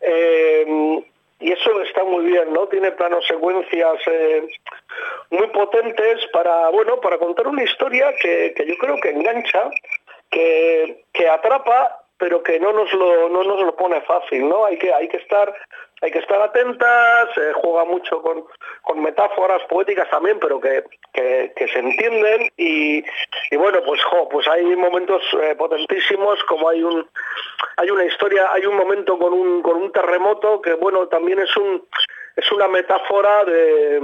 eh, 0.00 1.02
y 1.40 1.52
eso 1.52 1.80
está 1.82 2.04
muy 2.04 2.26
bien, 2.26 2.52
¿no? 2.52 2.66
Tiene 2.68 2.92
planos 2.92 3.26
secuencias 3.26 3.96
eh, 4.06 4.46
muy 5.30 5.46
potentes 5.48 6.26
para, 6.32 6.68
bueno, 6.68 7.00
para 7.00 7.18
contar 7.18 7.48
una 7.48 7.62
historia 7.62 8.14
que, 8.20 8.54
yo 8.66 8.76
creo 8.76 9.00
que 9.00 9.10
engancha, 9.10 9.70
que, 10.30 11.04
que 11.12 11.28
atrapa, 11.28 12.02
pero 12.18 12.42
que 12.42 12.60
no 12.60 12.72
nos 12.72 12.92
lo, 12.92 13.30
no 13.30 13.42
nos 13.42 13.62
lo 13.62 13.74
pone 13.74 14.02
fácil, 14.02 14.48
¿no? 14.48 14.66
Hay 14.66 14.78
que, 14.78 14.92
hay 14.92 15.08
que 15.08 15.16
estar 15.16 15.54
hay 16.02 16.10
que 16.10 16.18
estar 16.18 16.40
atentas, 16.40 17.28
se 17.34 17.52
juega 17.52 17.84
mucho 17.84 18.22
con, 18.22 18.44
metáforas 19.02 19.62
poéticas 19.68 20.08
también, 20.10 20.38
pero 20.40 20.60
que, 20.60 20.82
se 21.14 21.78
entienden 21.78 22.50
y, 22.56 23.02
bueno, 23.56 23.80
pues 23.84 24.00
pues 24.30 24.48
hay 24.48 24.64
momentos 24.76 25.22
eh, 25.42 25.54
potentísimos, 25.56 26.42
como 26.44 26.68
hay 26.68 26.82
un 26.82 27.06
hay 27.76 27.90
una 27.90 28.04
historia, 28.04 28.52
hay 28.52 28.66
un 28.66 28.76
momento 28.76 29.18
con 29.18 29.32
un, 29.32 29.62
con 29.62 29.76
un 29.76 29.92
terremoto 29.92 30.60
que 30.60 30.74
bueno, 30.74 31.08
también 31.08 31.38
es 31.40 31.56
un 31.56 31.86
es 32.36 32.52
una 32.52 32.68
metáfora 32.68 33.44
de, 33.44 34.00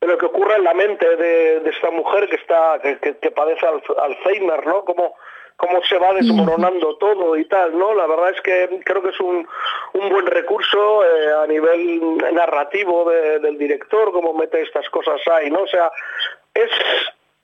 lo 0.00 0.18
que 0.18 0.26
ocurre 0.26 0.56
en 0.56 0.64
la 0.64 0.74
mente 0.74 1.16
de, 1.16 1.68
esta 1.68 1.90
mujer 1.90 2.28
que 2.28 2.36
está 2.36 2.80
que, 2.82 2.98
que 2.98 3.30
padece 3.30 3.66
Alzheimer, 3.66 4.66
¿no? 4.66 4.84
Como 4.84 5.14
cómo 5.62 5.80
se 5.84 5.96
va 5.96 6.12
desmoronando 6.12 6.96
todo 6.96 7.36
y 7.36 7.44
tal, 7.44 7.78
¿no? 7.78 7.94
La 7.94 8.06
verdad 8.08 8.30
es 8.30 8.40
que 8.40 8.80
creo 8.84 9.00
que 9.00 9.10
es 9.10 9.20
un, 9.20 9.46
un 9.92 10.08
buen 10.08 10.26
recurso 10.26 11.04
eh, 11.04 11.32
a 11.32 11.46
nivel 11.46 12.00
narrativo 12.32 13.08
del 13.08 13.56
director, 13.58 14.10
como 14.10 14.34
mete 14.34 14.60
estas 14.62 14.88
cosas 14.90 15.20
ahí, 15.28 15.50
¿no? 15.50 15.62
O 15.62 15.66
sea, 15.68 15.92
es, 16.54 16.70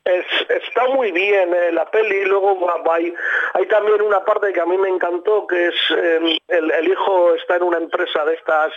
es, 0.09 0.27
está 0.49 0.89
muy 0.89 1.13
bien 1.13 1.55
eh, 1.55 1.73
la 1.73 1.91
peli, 1.91 2.25
luego 2.25 2.59
hay, 2.91 3.15
hay 3.55 3.67
también 3.67 4.03
una 4.03 4.25
parte 4.25 4.53
que 4.53 4.61
a 4.61 4.67
mí 4.67 4.77
me 4.77 4.89
encantó, 4.89 5.47
que 5.47 5.69
es 5.69 5.75
el, 5.91 6.71
el 6.71 6.89
hijo 6.89 7.35
está 7.35 7.57
en 7.57 7.63
una 7.63 7.79
empresa 7.79 8.25
de 8.25 8.35
estas 8.35 8.73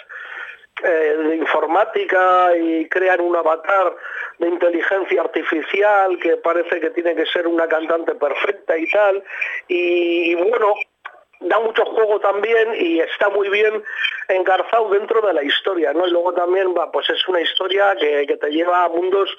eh, 0.84 1.16
de 1.16 1.36
informática 1.36 2.58
y 2.58 2.88
crean 2.90 3.22
un 3.22 3.36
avatar 3.36 3.96
de 4.40 4.48
inteligencia 4.48 5.22
artificial 5.22 6.18
que 6.18 6.38
parece 6.38 6.80
que 6.80 6.90
tiene 6.90 7.14
que 7.14 7.28
ser 7.28 7.46
una 7.46 7.68
cantante 7.68 8.16
perfecta 8.16 8.76
y 8.76 8.90
tal. 8.90 9.24
Y, 9.68 10.34
bueno, 10.34 10.74
da 11.42 11.60
mucho 11.60 11.84
juego 11.86 12.20
también 12.20 12.74
y 12.76 13.00
está 13.00 13.30
muy 13.30 13.50
bien 13.50 13.84
engarzado 14.28 14.90
dentro 14.90 15.22
de 15.22 15.34
la 15.34 15.44
historia, 15.44 15.94
¿no? 15.94 16.08
Y 16.08 16.12
luego 16.12 16.34
también, 16.34 16.74
va, 16.78 16.92
pues 16.92 17.10
es 17.10 17.28
una 17.28 17.42
historia 17.42 17.96
que, 18.00 18.38
te 18.40 18.50
lleva 18.50 18.86
a 18.86 18.90
mundos 18.90 19.30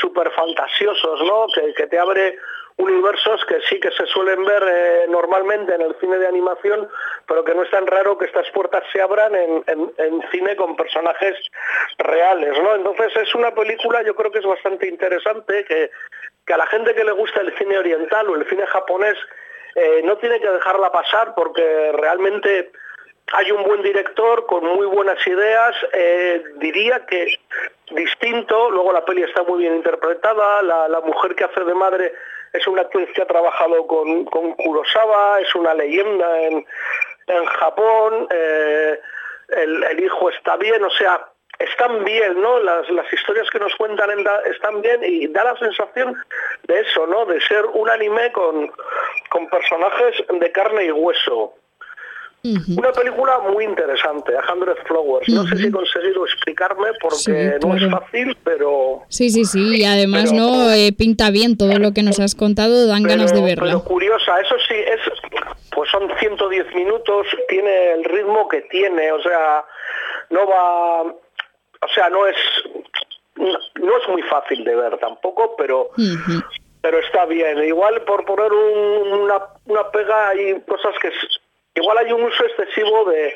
súper 0.00 0.30
fantasiosos, 0.30 1.20
¿no? 1.22 1.46
Que, 1.76 1.86
te 1.86 1.98
abre 1.98 2.38
universos 2.78 3.44
que 3.44 3.60
sí 3.68 3.78
que 3.78 3.90
se 3.90 4.06
suelen 4.06 4.44
ver 4.44 4.62
eh, 4.66 5.06
normalmente 5.08 5.74
en 5.74 5.82
el 5.82 5.94
cine 6.00 6.18
de 6.18 6.26
animación, 6.26 6.88
pero 7.28 7.44
que 7.44 7.54
no 7.54 7.62
es 7.62 7.70
tan 7.70 7.86
raro 7.86 8.16
que 8.16 8.24
estas 8.24 8.48
puertas 8.50 8.82
se 8.92 9.00
abran 9.00 9.34
en, 9.34 9.62
en, 9.66 10.22
cine 10.30 10.56
con 10.56 10.74
personajes 10.74 11.36
reales, 11.98 12.58
¿no? 12.62 12.74
Entonces 12.74 13.14
es 13.16 13.34
una 13.34 13.54
película, 13.54 14.02
yo 14.02 14.14
creo 14.14 14.32
que 14.32 14.38
es 14.38 14.46
bastante 14.46 14.88
interesante, 14.88 15.64
que, 15.64 15.90
que 16.46 16.54
a 16.54 16.56
la 16.56 16.66
gente 16.66 16.94
que 16.94 17.04
le 17.04 17.12
gusta 17.12 17.42
el 17.42 17.56
cine 17.58 17.78
oriental 17.78 18.28
o 18.30 18.36
el 18.36 18.48
cine 18.48 18.66
japonés 18.66 19.18
eh, 19.74 20.02
no 20.04 20.16
tiene 20.18 20.40
que 20.40 20.48
dejarla 20.48 20.92
pasar 20.92 21.34
porque 21.34 21.92
realmente 21.92 22.72
hay 23.32 23.50
un 23.50 23.62
buen 23.62 23.82
director 23.82 24.46
con 24.46 24.64
muy 24.64 24.86
buenas 24.86 25.26
ideas, 25.26 25.74
eh, 25.92 26.42
diría 26.56 27.06
que 27.06 27.34
distinto, 27.90 28.70
luego 28.70 28.92
la 28.92 29.04
peli 29.04 29.22
está 29.22 29.42
muy 29.42 29.60
bien 29.60 29.76
interpretada, 29.76 30.62
la, 30.62 31.00
mujer 31.00 31.34
que 31.34 31.44
hace 31.44 31.64
de 31.64 31.74
madre 31.74 32.12
es 32.52 32.66
una 32.66 32.82
actriz 32.82 33.08
que 33.14 33.22
ha 33.22 33.26
trabajado 33.26 33.86
con, 33.86 34.24
Kurosawa, 34.24 35.40
es 35.40 35.54
una 35.54 35.74
leyenda 35.74 36.40
en, 36.42 36.64
Japón, 37.60 38.26
eh, 38.30 39.00
el, 39.48 40.00
hijo 40.00 40.28
está 40.28 40.56
bien, 40.56 40.84
o 40.84 40.90
sea, 40.90 41.28
están 41.58 42.04
bien, 42.04 42.40
¿no? 42.40 42.58
Las, 42.58 42.86
historias 43.12 43.48
que 43.48 43.58
nos 43.58 43.74
cuentan 43.76 44.10
están 44.46 44.82
bien 44.82 45.00
y 45.02 45.28
da 45.28 45.44
la 45.44 45.56
sensación 45.56 46.16
de 46.64 46.80
eso, 46.80 47.06
¿no? 47.06 47.24
De 47.24 47.40
ser 47.40 47.64
un 47.66 47.88
anime 47.88 48.32
con, 48.32 48.70
con 49.32 49.48
personajes 49.48 50.22
de 50.28 50.52
carne 50.52 50.84
y 50.84 50.92
hueso. 50.92 51.54
Una 52.76 52.90
película 52.90 53.38
muy 53.38 53.64
interesante, 53.64 54.32
A 54.36 54.52
Hundred 54.52 54.76
Flowers. 54.84 55.28
No 55.28 55.46
sé 55.46 55.56
si 55.58 55.66
he 55.68 55.70
conseguido 55.70 56.26
explicarme 56.26 56.88
porque 57.00 57.56
no 57.64 57.76
es 57.76 57.88
fácil, 57.88 58.36
pero... 58.42 59.02
Sí, 59.08 59.30
sí, 59.30 59.44
sí, 59.44 59.80
y 59.80 59.84
además 59.84 60.32
no 60.32 60.70
eh, 60.72 60.92
pinta 60.92 61.30
bien 61.30 61.56
todo 61.56 61.78
lo 61.78 61.92
que 61.92 62.02
nos 62.02 62.18
has 62.18 62.34
contado, 62.34 62.88
dan 62.88 63.04
ganas 63.04 63.32
de 63.32 63.42
verla. 63.42 63.64
Pero 63.64 63.84
curiosa, 63.84 64.40
eso 64.40 64.56
sí, 64.68 64.74
es 64.74 65.00
pues 65.70 65.88
son 65.90 66.10
110 66.18 66.74
minutos, 66.74 67.28
tiene 67.48 67.92
el 67.92 68.04
ritmo 68.04 68.48
que 68.48 68.62
tiene, 68.62 69.12
o 69.12 69.22
sea, 69.22 69.64
no 70.30 70.46
va 70.46 71.02
o 71.02 71.88
sea, 71.94 72.10
no 72.10 72.26
es 72.26 72.36
no, 73.36 73.96
es 73.96 74.08
muy 74.08 74.22
fácil 74.22 74.64
de 74.64 74.76
ver 74.76 74.98
tampoco, 74.98 75.54
pero 75.56 75.90
pero 76.82 76.98
está 76.98 77.24
bien. 77.24 77.62
Igual 77.64 78.02
por 78.02 78.24
poner 78.24 78.52
una, 78.52 79.40
una 79.66 79.90
pega 79.90 80.28
hay 80.28 80.60
cosas 80.62 80.94
que 81.00 81.10
igual 81.80 81.98
hay 81.98 82.12
un 82.12 82.24
uso 82.24 82.44
excesivo 82.44 83.08
de, 83.10 83.34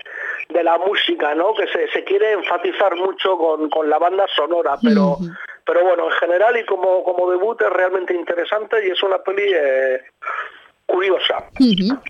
de 0.51 0.63
la 0.63 0.77
música, 0.79 1.35
¿no? 1.35 1.55
Que 1.55 1.67
se, 1.69 1.89
se 1.93 2.05
quiere 2.05 2.33
enfatizar 2.33 2.95
mucho 2.97 3.39
con, 3.39 3.71
con 3.71 3.89
la 3.89 3.99
banda 3.99 4.27
sonora, 4.37 4.77
pero 4.83 5.17
pero 5.65 5.83
bueno, 5.85 6.05
en 6.07 6.13
general 6.21 6.59
y 6.59 6.65
como 6.67 7.03
como 7.05 7.31
debut 7.31 7.61
es 7.63 7.71
realmente 7.71 8.15
interesante 8.15 8.77
y 8.87 8.91
es 8.91 9.03
una 9.03 9.19
peli 9.19 9.45
eh, 9.55 10.01
curiosa. 10.87 11.51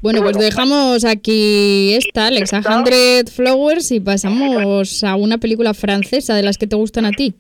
Bueno, 0.03 0.23
pues 0.23 0.39
dejamos 0.39 1.05
aquí 1.05 1.95
esta, 1.95 2.27
Alex, 2.27 2.53
a 2.55 2.61
Hundred 2.61 3.29
Flowers 3.29 3.91
y 3.93 4.01
pasamos 4.01 5.03
a 5.05 5.17
una 5.17 5.39
película 5.39 5.75
francesa 5.75 6.35
de 6.35 6.43
las 6.43 6.59
que 6.59 6.67
te 6.67 6.77
gustan 6.77 7.07
a 7.07 7.13
ti. 7.13 7.35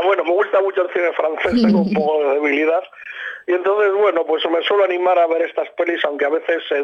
Sí, 0.00 0.06
bueno, 0.06 0.24
me 0.24 0.32
gusta 0.32 0.60
mucho 0.60 0.82
el 0.82 0.92
cine 0.92 1.12
francés, 1.12 1.62
tengo 1.62 1.80
un 1.80 1.92
poco 1.94 2.24
de 2.24 2.34
debilidad. 2.34 2.82
Y 3.46 3.52
entonces, 3.52 3.92
bueno, 3.94 4.24
pues 4.26 4.48
me 4.48 4.62
suelo 4.62 4.84
animar 4.84 5.18
a 5.18 5.26
ver 5.26 5.42
estas 5.42 5.68
pelis, 5.70 6.04
aunque 6.04 6.24
a 6.24 6.28
veces 6.28 6.62
se 6.68 6.82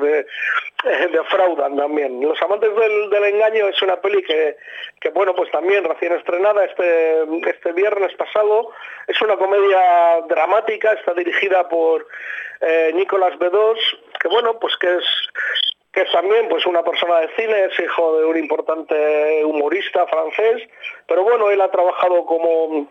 defraudan 1.08 1.76
también. 1.76 2.20
Los 2.20 2.40
amantes 2.42 2.70
del, 2.74 3.24
engaño 3.24 3.68
es 3.68 3.80
una 3.82 4.00
peli 4.00 4.22
que, 4.22 4.56
que, 5.00 5.10
bueno, 5.10 5.34
pues 5.34 5.50
también 5.50 5.84
recién 5.84 6.12
estrenada 6.12 6.64
este, 6.64 7.22
este 7.48 7.72
viernes 7.72 8.12
pasado. 8.14 8.70
Es 9.06 9.20
una 9.22 9.36
comedia 9.36 10.22
dramática, 10.28 10.92
está 10.92 11.14
dirigida 11.14 11.68
por 11.68 12.06
eh, 12.60 12.90
Nicolas 12.94 13.38
Bedos, 13.38 13.78
que 14.20 14.28
bueno, 14.28 14.58
pues 14.58 14.76
que 14.78 14.92
es 14.92 15.04
que 15.96 16.02
es 16.02 16.12
también 16.12 16.46
pues 16.50 16.66
una 16.66 16.82
persona 16.82 17.20
de 17.20 17.28
cine, 17.36 17.64
es 17.64 17.80
hijo 17.80 18.18
de 18.18 18.26
un 18.26 18.36
importante 18.36 19.42
humorista 19.46 20.06
francés, 20.06 20.68
pero 21.08 21.22
bueno, 21.22 21.50
él 21.50 21.58
ha 21.58 21.70
trabajado 21.70 22.26
como, 22.26 22.86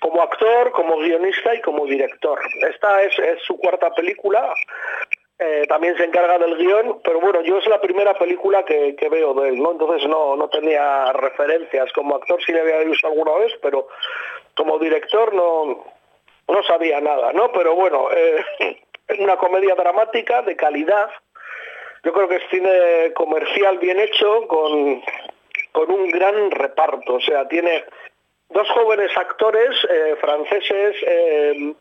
como 0.00 0.22
actor, 0.22 0.72
como 0.72 0.96
guionista 0.96 1.54
y 1.54 1.60
como 1.60 1.86
director. 1.86 2.40
Esta 2.68 3.00
es, 3.04 3.14
su 3.46 3.56
cuarta 3.58 3.90
película, 3.90 4.52
eh, 5.38 5.66
también 5.68 5.96
se 5.96 6.04
encarga 6.04 6.36
del 6.38 6.56
guion, 6.56 7.00
pero 7.04 7.20
bueno, 7.20 7.42
yo 7.42 7.58
es 7.58 7.66
la 7.68 7.80
primera 7.80 8.14
película 8.14 8.64
que, 8.64 8.96
veo 9.08 9.34
de 9.34 9.50
él, 9.50 9.62
¿no? 9.62 9.70
Entonces 9.70 10.08
no, 10.08 10.34
no 10.34 10.48
tenía 10.48 11.12
referencias. 11.12 11.92
Como 11.92 12.16
actor 12.16 12.42
sí 12.44 12.50
le 12.50 12.62
había 12.62 12.78
visto 12.78 13.06
alguna 13.06 13.34
vez, 13.34 13.52
pero 13.62 13.86
como 14.56 14.80
director 14.80 15.32
no, 15.32 15.84
no 16.48 16.62
sabía 16.64 17.00
nada, 17.00 17.32
¿no? 17.32 17.52
Pero 17.52 17.76
bueno, 17.76 18.08
eh, 18.10 18.44
es 19.06 19.18
una 19.20 19.36
comedia 19.36 19.76
dramática 19.76 20.42
de 20.42 20.56
calidad, 20.56 21.08
yo 22.04 22.12
creo 22.12 22.28
que 22.28 22.36
es 22.36 22.50
cine 22.50 23.12
comercial 23.14 23.78
bien 23.78 24.00
hecho, 24.00 24.46
con, 24.48 25.02
con 25.72 25.90
un 25.90 26.10
gran 26.10 26.50
reparto. 26.50 27.14
O 27.14 27.20
sea, 27.20 27.46
tiene 27.48 27.84
dos 28.50 28.68
jóvenes 28.70 29.10
actores 29.16 29.70
eh, 29.88 30.16
franceses 30.20 30.96
eh, 31.06 31.74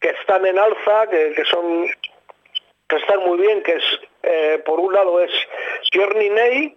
que 0.00 0.10
están 0.10 0.46
en 0.46 0.58
alza, 0.58 1.08
que, 1.08 1.44
son 1.50 1.86
que 2.88 2.96
están 2.96 3.20
muy 3.20 3.38
bien, 3.38 3.62
que 3.62 3.74
es 3.74 3.84
eh, 4.22 4.62
por 4.64 4.80
un 4.80 4.92
lado 4.92 5.20
es 5.20 5.30
Pierre 5.90 6.18
Niney, 6.18 6.76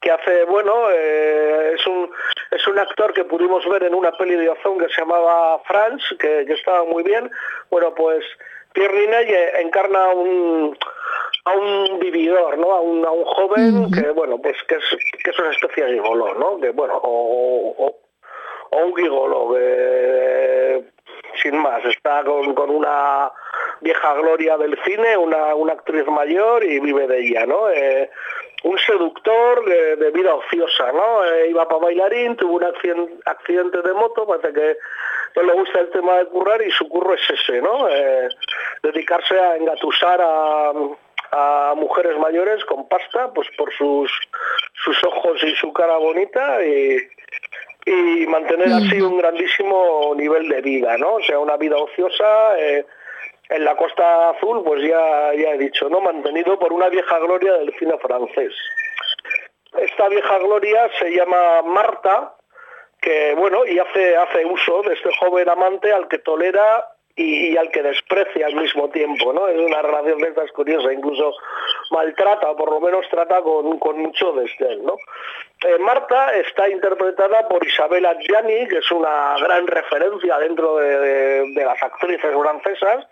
que 0.00 0.10
hace, 0.10 0.44
bueno, 0.44 0.90
es 0.90 1.86
un 1.86 2.10
es 2.50 2.66
un 2.68 2.78
actor 2.78 3.14
que 3.14 3.24
pudimos 3.24 3.66
ver 3.68 3.84
en 3.84 3.94
una 3.94 4.12
peli 4.12 4.34
de 4.34 4.50
Ozone 4.50 4.86
que 4.86 4.92
se 4.92 5.00
llamaba 5.00 5.58
Franz, 5.60 6.02
que, 6.18 6.44
que 6.46 6.52
estaba 6.52 6.84
muy 6.84 7.02
bien. 7.02 7.30
Bueno, 7.70 7.94
pues 7.94 8.22
Pierre 8.74 9.06
Niney 9.06 9.34
encarna 9.60 10.08
un, 10.08 10.76
a 11.44 11.52
un 11.52 11.98
vividor, 11.98 12.58
¿no? 12.58 12.72
A 12.72 12.80
un, 12.80 13.04
a 13.04 13.10
un 13.10 13.24
joven 13.24 13.90
que, 13.92 14.10
bueno, 14.10 14.38
pues 14.40 14.56
que 14.66 14.76
es, 14.76 14.84
que 15.22 15.30
es 15.30 15.38
una 15.38 15.50
especie 15.50 15.84
de 15.84 15.92
gigoló, 15.94 16.34
¿no? 16.34 16.58
Que, 16.58 16.70
bueno, 16.70 16.98
o, 17.02 17.94
un 18.70 18.96
gigoló 18.96 19.54
que, 19.54 20.84
sin 21.42 21.56
más, 21.58 21.84
está 21.84 22.24
con, 22.24 22.54
con, 22.54 22.70
una 22.70 23.30
vieja 23.80 24.14
gloria 24.14 24.56
del 24.56 24.76
cine, 24.84 25.16
una, 25.16 25.54
una 25.54 25.74
actriz 25.74 26.06
mayor 26.06 26.64
y 26.64 26.80
vive 26.80 27.06
de 27.06 27.20
ella, 27.20 27.46
¿no? 27.46 27.70
Eh, 27.70 28.10
un 28.64 28.78
seductor 28.78 29.64
de, 29.66 30.10
vida 30.10 30.34
ociosa, 30.34 30.90
¿no? 30.92 31.24
Eh, 31.24 31.50
iba 31.50 31.68
para 31.68 31.82
bailarín, 31.82 32.36
tuvo 32.36 32.54
un 32.54 32.64
accidente 33.26 33.82
de 33.82 33.92
moto, 33.92 34.26
parece 34.26 34.52
que 34.54 34.78
no 35.36 35.42
le 35.42 35.52
gusta 35.52 35.80
el 35.80 35.90
tema 35.90 36.16
de 36.18 36.26
currar 36.26 36.62
y 36.62 36.70
su 36.70 36.88
curro 36.88 37.14
es 37.14 37.28
ese, 37.28 37.60
¿no? 37.60 37.88
Eh, 37.88 38.28
dedicarse 38.82 39.38
a 39.38 39.56
engatusar 39.56 40.20
a, 40.22 40.72
a 41.36 41.74
mujeres 41.76 42.16
mayores 42.18 42.64
con 42.64 42.88
pasta, 42.88 43.32
pues 43.34 43.48
por 43.58 43.72
sus, 43.74 44.10
sus 44.84 45.04
ojos 45.04 45.42
y 45.42 45.54
su 45.56 45.72
cara 45.72 45.96
bonita 45.96 46.64
y, 46.64 46.98
y 47.86 48.26
mantener 48.26 48.68
así 48.72 49.00
un 49.00 49.18
grandísimo 49.18 50.14
nivel 50.16 50.48
de 50.48 50.60
vida, 50.60 50.96
¿no? 50.96 51.14
O 51.14 51.22
sea, 51.22 51.38
una 51.38 51.56
vida 51.56 51.76
ociosa 51.76 52.58
eh, 52.58 52.86
en 53.48 53.64
la 53.64 53.76
Costa 53.76 54.30
Azul, 54.30 54.62
pues 54.64 54.82
ya, 54.82 55.34
ya 55.34 55.50
he 55.50 55.58
dicho, 55.58 55.88
¿no? 55.88 56.00
Mantenido 56.00 56.58
por 56.58 56.72
una 56.72 56.88
vieja 56.88 57.18
gloria 57.18 57.54
del 57.54 57.74
cine 57.78 57.98
francés. 57.98 58.54
Esta 59.76 60.08
vieja 60.08 60.38
gloria 60.38 60.88
se 60.98 61.10
llama 61.10 61.62
Marta, 61.62 62.34
que 63.00 63.34
bueno, 63.34 63.66
y 63.66 63.78
hace, 63.78 64.16
hace 64.16 64.46
uso 64.46 64.82
de 64.82 64.94
este 64.94 65.10
joven 65.18 65.48
amante 65.48 65.92
al 65.92 66.06
que 66.08 66.18
tolera 66.18 66.93
y, 67.16 67.56
al 67.56 67.70
que 67.70 67.82
desprecia 67.82 68.46
al 68.46 68.56
mismo 68.56 68.88
tiempo, 68.90 69.32
¿no? 69.32 69.46
Es 69.46 69.58
una 69.58 69.82
relación 69.82 70.18
de 70.18 70.28
estas 70.28 70.50
curiosas, 70.52 70.92
incluso 70.92 71.32
maltrata, 71.90 72.50
o 72.50 72.56
por 72.56 72.70
lo 72.70 72.80
menos 72.80 73.06
trata 73.08 73.40
con, 73.42 73.78
con 73.78 73.98
mucho 73.98 74.32
desdén, 74.32 74.84
¿no? 74.84 74.96
Eh, 75.64 75.78
Marta 75.78 76.34
está 76.36 76.68
interpretada 76.68 77.48
por 77.48 77.64
Isabella 77.64 78.14
Gianni, 78.20 78.66
que 78.66 78.78
es 78.78 78.90
una 78.90 79.36
gran 79.40 79.66
referencia 79.66 80.38
dentro 80.38 80.76
de, 80.76 81.52
las 81.54 81.82
actrices 81.82 82.32
francesas, 82.32 83.06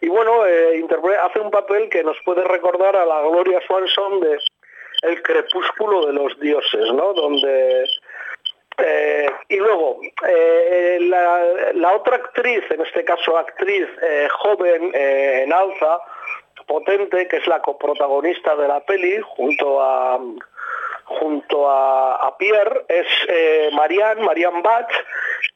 y 0.00 0.08
bueno, 0.08 0.46
eh, 0.46 0.84
hace 1.22 1.40
un 1.40 1.50
papel 1.50 1.90
que 1.90 2.02
nos 2.02 2.16
puede 2.24 2.42
recordar 2.44 2.96
a 2.96 3.04
la 3.04 3.20
Gloria 3.20 3.60
Swanson 3.66 4.20
de 4.20 4.38
El 5.02 5.22
crepúsculo 5.22 6.06
de 6.06 6.12
los 6.14 6.40
dioses, 6.40 6.92
¿no? 6.92 7.12
Donde 7.12 7.84
eh, 8.78 9.30
y 9.48 9.56
luego, 9.56 10.00
eh, 10.26 10.98
la, 11.00 11.92
otra 11.94 12.16
actriz, 12.16 12.62
en 12.70 12.80
este 12.80 13.04
caso 13.04 13.36
actriz 13.36 13.86
eh, 14.02 14.28
joven 14.30 14.90
en 14.94 15.52
alza, 15.52 16.00
potente, 16.66 17.26
que 17.28 17.38
es 17.38 17.46
la 17.46 17.60
coprotagonista 17.60 18.56
de 18.56 18.68
la 18.68 18.80
peli, 18.80 19.20
junto 19.20 19.82
a 19.82 20.20
junto 21.04 21.68
a, 21.68 22.34
Pierre, 22.38 22.84
es 22.88 23.06
Marianne, 23.74 24.22
Marianne 24.22 24.62
Bach, 24.62 24.88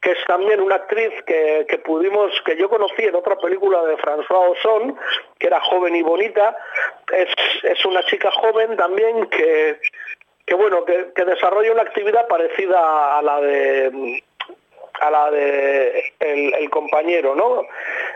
que 0.01 0.11
es 0.11 0.19
también 0.27 0.61
una 0.61 0.75
actriz 0.75 1.11
que, 1.25 1.65
que, 1.67 1.79
pudimos, 1.79 2.31
que 2.45 2.55
yo 2.57 2.69
conocí 2.69 3.01
en 3.03 3.15
otra 3.15 3.37
película 3.37 3.81
de 3.85 3.97
François 3.97 4.51
Ozon, 4.51 4.95
que 5.39 5.47
era 5.47 5.59
joven 5.61 5.95
y 5.95 6.03
bonita. 6.03 6.55
Es, 7.11 7.29
es 7.63 7.85
una 7.85 8.05
chica 8.05 8.29
joven 8.31 8.75
también 8.77 9.25
que, 9.27 9.79
que 10.47 10.55
bueno, 10.55 10.85
que, 10.85 11.25
desarrolla 11.25 11.73
una 11.73 11.81
actividad 11.81 12.25
parecida 12.27 13.17
a 13.17 13.21
la 13.21 13.41
de 13.41 14.23
a 15.01 15.11
la 15.11 15.29
de 15.29 16.13
el, 16.19 16.69
compañero, 16.69 17.35
¿no? 17.35 17.63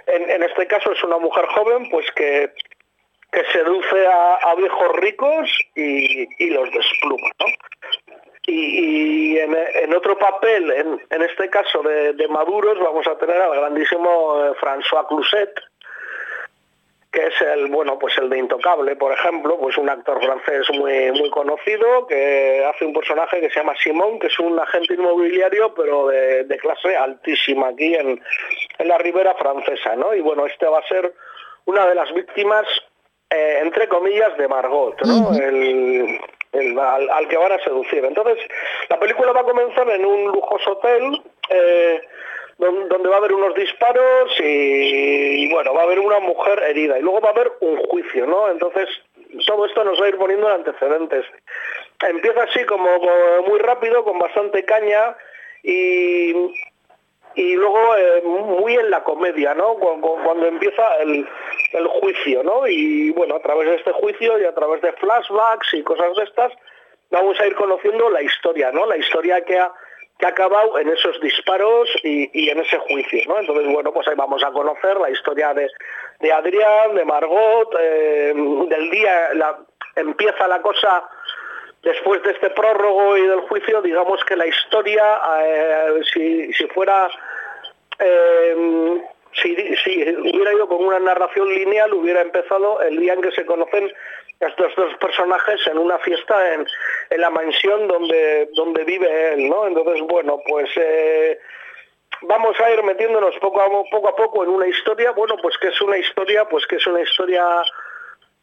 En, 0.07 0.41
este 0.41 0.65
caso 0.65 0.93
es 0.93 1.03
una 1.03 1.17
mujer 1.17 1.45
joven, 1.47 1.89
pues 1.91 2.09
que, 2.15 2.51
que 3.31 3.43
seduce 3.51 4.07
a, 4.07 4.55
viejos 4.55 4.91
ricos 4.93 5.59
y, 5.75 6.49
los 6.49 6.71
despluma, 6.71 7.29
¿no? 7.39 7.45
Y, 8.47 9.37
en, 9.37 9.93
otro 9.93 10.17
papel, 10.17 10.71
en, 10.71 11.21
este 11.21 11.49
caso 11.49 11.83
de, 11.83 12.13
de, 12.13 12.27
Maduros, 12.29 12.79
vamos 12.79 13.05
a 13.07 13.17
tener 13.17 13.39
al 13.41 13.55
grandísimo 13.57 14.45
eh, 14.45 14.53
François 14.59 15.05
Cluset, 15.07 15.51
que 17.11 17.27
es 17.27 17.41
el 17.41 17.67
bueno 17.67 17.99
pues 17.99 18.17
el 18.17 18.29
de 18.29 18.39
Intocable, 18.39 18.95
por 18.95 19.11
ejemplo, 19.11 19.57
pues 19.59 19.77
un 19.77 19.89
actor 19.89 20.23
francés 20.23 20.67
muy 20.73 21.11
muy 21.11 21.29
conocido 21.29 22.07
que 22.07 22.65
hace 22.65 22.85
un 22.85 22.93
personaje 22.93 23.41
que 23.41 23.49
se 23.49 23.59
llama 23.59 23.75
Simón, 23.75 24.17
que 24.19 24.27
es 24.27 24.39
un 24.39 24.57
agente 24.57 24.93
inmobiliario 24.93 25.73
pero 25.73 26.07
de, 26.07 26.57
clase 26.61 26.95
altísima 26.95 27.69
aquí 27.69 27.95
en, 27.95 28.21
la 28.79 28.97
ribera 28.97 29.35
francesa, 29.35 29.95
¿no? 29.95 30.13
Y 30.13 30.21
bueno, 30.21 30.45
este 30.45 30.65
va 30.67 30.79
a 30.79 30.87
ser 30.87 31.13
una 31.65 31.85
de 31.87 31.95
las 31.95 32.13
víctimas 32.13 32.65
eh, 33.29 33.59
entre 33.61 33.87
comillas 33.87 34.37
de 34.37 34.47
Margot, 34.47 34.99
¿no? 35.05 35.33
el, 35.33 36.19
al, 36.79 37.27
que 37.27 37.37
van 37.37 37.51
a 37.53 37.63
seducir. 37.63 38.03
Entonces, 38.03 38.37
la 38.89 38.99
película 38.99 39.31
va 39.31 39.41
a 39.41 39.45
comenzar 39.45 39.89
en 39.89 40.05
un 40.05 40.31
lujoso 40.31 40.71
hotel. 40.71 41.21
Eh, 41.49 42.01
donde 42.61 43.09
va 43.09 43.15
a 43.15 43.17
haber 43.17 43.33
unos 43.33 43.55
disparos 43.55 44.31
y, 44.39 45.51
bueno, 45.51 45.73
va 45.73 45.81
a 45.81 45.83
haber 45.85 45.99
una 45.99 46.19
mujer 46.19 46.61
herida 46.61 46.99
y 46.99 47.01
luego 47.01 47.19
va 47.19 47.29
a 47.29 47.31
haber 47.31 47.51
un 47.59 47.77
juicio, 47.87 48.27
¿no? 48.27 48.49
Entonces, 48.49 48.87
todo 49.47 49.65
esto 49.65 49.83
nos 49.83 49.99
va 49.99 50.05
a 50.05 50.09
ir 50.09 50.17
poniendo 50.17 50.47
en 50.47 50.55
antecedentes. 50.55 51.25
Empieza 52.07 52.43
así 52.43 52.63
como, 52.65 52.87
muy 53.47 53.59
rápido, 53.59 54.03
con 54.03 54.19
bastante 54.19 54.63
caña 54.63 55.15
y, 55.63 56.33
y 57.33 57.55
luego 57.55 57.97
eh, 57.97 58.21
muy 58.21 58.75
en 58.75 58.91
la 58.91 59.03
comedia, 59.03 59.55
¿no? 59.55 59.75
Cuando, 59.75 60.45
empieza 60.45 60.97
el, 60.97 61.27
el, 61.73 61.87
juicio, 61.87 62.43
¿no? 62.43 62.67
Y 62.67 63.09
bueno, 63.11 63.37
a 63.37 63.41
través 63.41 63.69
de 63.69 63.75
este 63.77 63.91
juicio 63.93 64.39
y 64.39 64.45
a 64.45 64.53
través 64.53 64.81
de 64.83 64.93
flashbacks 64.93 65.73
y 65.73 65.81
cosas 65.81 66.15
de 66.15 66.23
estas, 66.25 66.53
vamos 67.09 67.39
a 67.39 67.47
ir 67.47 67.55
conociendo 67.55 68.07
la 68.11 68.21
historia, 68.21 68.71
¿no? 68.71 68.85
La 68.85 68.97
historia 68.97 69.43
que 69.45 69.57
ha 69.57 69.73
que 70.21 70.27
ha 70.27 70.29
acabado 70.29 70.77
en 70.77 70.87
esos 70.87 71.19
disparos 71.19 71.89
y, 72.03 72.49
en 72.49 72.59
ese 72.59 72.77
juicio, 72.77 73.21
¿no? 73.27 73.39
Entonces, 73.39 73.73
bueno, 73.73 73.91
pues 73.91 74.07
ahí 74.07 74.13
vamos 74.15 74.43
a 74.43 74.51
conocer 74.51 74.97
la 74.97 75.09
historia 75.09 75.53
de, 75.53 75.67
de 76.19 76.31
Adrián, 76.31 76.93
de 76.95 77.03
Margot, 77.03 77.75
eh, 77.79 78.33
del 78.69 78.91
día, 78.91 79.31
empieza 79.95 80.47
la 80.47 80.61
cosa 80.61 81.03
después 81.81 82.21
de 82.21 82.31
este 82.31 82.51
prólogo 82.51 83.17
y 83.17 83.25
del 83.25 83.41
juicio, 83.41 83.81
digamos 83.81 84.23
que 84.25 84.35
la 84.35 84.45
historia, 84.45 85.19
eh, 85.43 86.01
si, 86.13 86.53
si, 86.53 86.67
fuera... 86.67 87.09
Eh, 87.99 89.01
si, 89.33 89.55
si, 89.77 90.15
hubiera 90.15 90.53
ido 90.53 90.67
con 90.67 90.83
una 90.83 90.99
narración 90.99 91.49
lineal, 91.49 91.93
hubiera 91.93 92.21
empezado 92.21 92.81
el 92.81 92.99
día 92.99 93.13
en 93.13 93.21
que 93.21 93.31
se 93.31 93.45
conocen 93.45 93.91
estos 94.39 94.75
dos 94.75 94.95
personajes 94.95 95.65
en 95.67 95.77
una 95.77 95.99
fiesta 95.99 96.53
en, 96.53 96.67
la 97.11 97.29
mansión 97.29 97.87
donde, 97.87 98.49
donde 98.55 98.83
vive 98.83 99.33
él, 99.33 99.49
¿no? 99.49 99.67
Entonces, 99.67 100.01
bueno, 100.07 100.39
pues 100.47 100.69
eh, 100.75 101.39
vamos 102.21 102.59
a 102.59 102.71
ir 102.71 102.81
metiéndonos 102.83 103.35
poco 103.39 103.61
a, 103.61 104.15
poco 104.15 104.43
en 104.43 104.49
una 104.49 104.67
historia, 104.67 105.11
bueno, 105.11 105.35
pues 105.41 105.57
que 105.57 105.67
es 105.67 105.81
una 105.81 105.97
historia, 105.97 106.45
pues 106.45 106.65
que 106.67 106.77
es 106.77 106.87
una 106.87 107.01
historia 107.01 107.63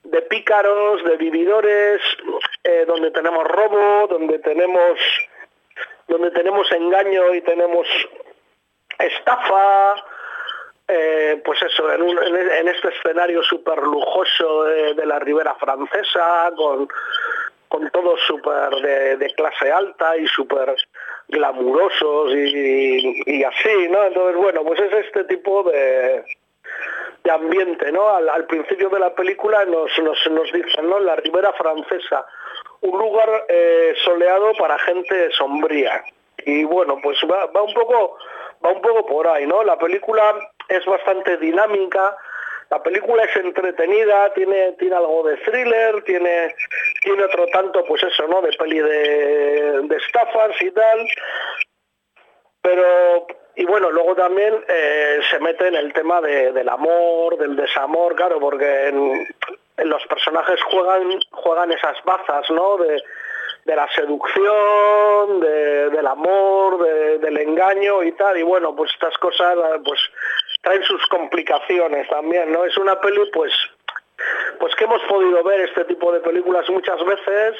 de 0.05 0.23
pícaros, 0.23 1.03
de 1.05 1.17
vividores, 1.17 2.01
eh, 2.63 2.85
donde 2.87 3.11
tenemos 3.11 3.45
robo, 3.45 4.07
donde 4.07 4.39
tenemos 4.39 4.99
donde 6.07 6.31
tenemos 6.31 6.71
engaño 6.73 7.35
y 7.35 7.43
tenemos 7.43 7.87
estafa, 8.99 9.95
eh, 10.91 11.43
pues 11.45 11.61
eso, 11.63 11.93
en, 11.93 12.69
este 12.69 12.89
escenario 12.89 13.43
súper 13.43 13.83
lujoso 13.83 14.65
de, 14.65 15.05
la 15.05 15.19
ribera 15.19 15.55
francesa, 15.57 16.51
con, 16.57 16.89
con 17.69 17.91
todos 17.91 18.19
súper 18.27 18.71
de, 19.19 19.35
clase 19.35 19.71
alta 19.71 20.17
y 20.17 20.27
súper 20.29 20.75
glamurosos 21.29 22.33
y, 22.35 23.45
así, 23.45 23.89
¿no? 23.91 24.03
Entonces, 24.05 24.37
bueno, 24.37 24.65
pues 24.65 24.81
es 24.81 24.93
este 25.05 25.25
tipo 25.25 25.63
de, 25.65 26.25
de 27.23 27.31
ambiente, 27.31 27.93
¿no? 27.93 28.09
Al, 28.09 28.47
principio 28.47 28.89
de 28.89 29.01
la 29.01 29.15
película 29.15 29.67
nos, 29.67 29.91
nos, 29.99 30.53
dicen, 30.53 30.89
¿no? 30.89 31.01
La 31.01 31.17
ribera 31.17 31.53
francesa, 31.53 32.25
un 32.81 32.99
lugar 32.99 33.45
eh, 33.49 33.95
soleado 34.07 34.53
para 34.55 34.79
gente 34.79 35.31
sombría. 35.33 36.03
Y 36.47 36.65
bueno, 36.65 36.99
pues 37.03 37.19
va, 37.31 37.45
va 37.47 37.63
un 37.63 37.75
poco 37.75 38.17
va 38.65 38.71
un 38.71 38.81
poco 38.81 39.07
por 39.07 39.29
ahí, 39.29 39.47
¿no? 39.47 39.63
La 39.63 39.79
película 39.79 40.35
es 40.69 40.85
bastante 40.85 41.37
dinámica, 41.39 42.17
la 42.71 42.83
película 42.83 43.25
es 43.25 43.35
entretenida, 43.37 44.33
tiene, 44.35 44.73
tiene 44.73 44.97
algo 44.97 45.23
de 45.27 45.39
thriller, 45.39 46.03
tiene, 46.05 46.55
tiene 47.03 47.25
otro 47.25 47.47
tanto, 47.47 47.83
pues 47.87 48.03
eso, 48.03 48.27
¿no? 48.29 48.43
De 48.43 48.53
peli 48.59 48.79
de, 48.79 49.97
estafas 49.97 50.61
y 50.61 50.71
tal. 50.73 51.09
Pero, 52.61 53.27
y 53.57 53.65
bueno, 53.65 53.91
luego 53.91 54.15
también 54.15 54.55
eh, 54.69 55.21
se 55.31 55.39
mete 55.41 55.69
en 55.69 55.77
el 55.77 55.93
tema 55.95 56.21
del 56.21 56.69
amor, 56.69 57.39
del 57.39 57.57
desamor, 57.57 58.15
claro, 58.15 58.39
porque 58.39 58.89
en, 58.89 59.27
los 59.89 60.05
personajes 60.07 60.61
juegan, 60.65 61.21
juegan 61.31 61.73
esas 61.73 61.97
bazas, 62.05 62.51
¿no? 62.51 62.77
De, 62.77 63.03
de 63.65 63.77
la 63.77 63.89
seducción, 63.95 65.41
del 65.41 66.07
amor, 66.07 66.83
del 67.19 67.39
engaño 67.39 68.03
y 68.03 68.13
tal. 68.13 68.37
Y 68.37 68.43
bueno, 68.43 68.77
pues 68.77 68.91
estas 68.93 69.17
cosas 69.19 69.57
pues 69.85 70.01
traen 70.63 70.83
sus 70.83 71.05
complicaciones 71.07 72.09
también, 72.09 72.53
¿no? 72.53 72.65
Es 72.65 72.77
una 72.77 73.01
peli 73.01 73.21
pues 73.33 73.53
pues 74.59 74.75
que 74.75 74.85
hemos 74.85 75.03
podido 75.03 75.43
ver 75.45 75.61
este 75.61 75.85
tipo 75.85 76.13
de 76.13 76.21
películas 76.21 76.69
muchas 76.71 77.05
veces, 77.05 77.57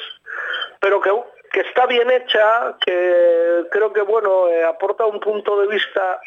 pero 0.81 0.99
que, 0.99 1.11
que 1.53 1.61
está 1.61 1.85
bien 1.85 2.11
hecha, 2.11 2.75
que 2.85 3.63
creo 3.71 3.93
que 3.93 4.01
bueno, 4.01 4.49
eh, 4.49 4.65
aporta 4.65 5.05
un 5.05 5.19
punto 5.19 5.61
de 5.61 5.67
vista, 5.67 6.19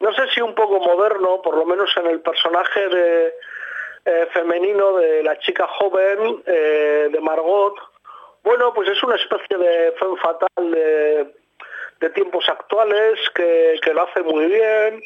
no 0.00 0.12
sé 0.12 0.28
si 0.34 0.42
un 0.42 0.54
poco 0.54 0.78
moderno, 0.80 1.40
por 1.42 1.56
lo 1.56 1.64
menos 1.64 1.90
en 1.96 2.06
el 2.08 2.20
personaje 2.20 2.88
de, 2.88 3.34
eh, 4.04 4.28
femenino 4.32 4.96
de 4.96 5.22
la 5.22 5.38
chica 5.38 5.66
joven, 5.66 6.42
eh, 6.46 7.08
de 7.10 7.20
Margot, 7.20 7.74
bueno, 8.42 8.72
pues 8.72 8.88
es 8.88 9.02
una 9.02 9.16
especie 9.16 9.58
de 9.58 9.92
fe 9.92 10.06
fatal 10.22 10.70
de, 10.70 12.10
tiempos 12.14 12.48
actuales 12.48 13.18
que, 13.34 13.78
lo 13.92 14.02
hace 14.02 14.22
muy 14.22 14.46
bien 14.46 15.02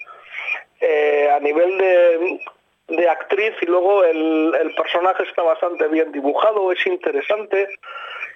eh, 0.87 1.31
a 1.31 1.40
nivel 1.40 1.79
de, 1.79 3.09
actriz 3.09 3.55
y 3.62 3.66
luego 3.66 4.05
el, 4.05 4.75
personaje 4.77 5.23
está 5.23 5.42
bastante 5.42 5.88
bien 5.88 6.12
dibujado, 6.12 6.70
es 6.73 6.87
interesante. 6.87 7.68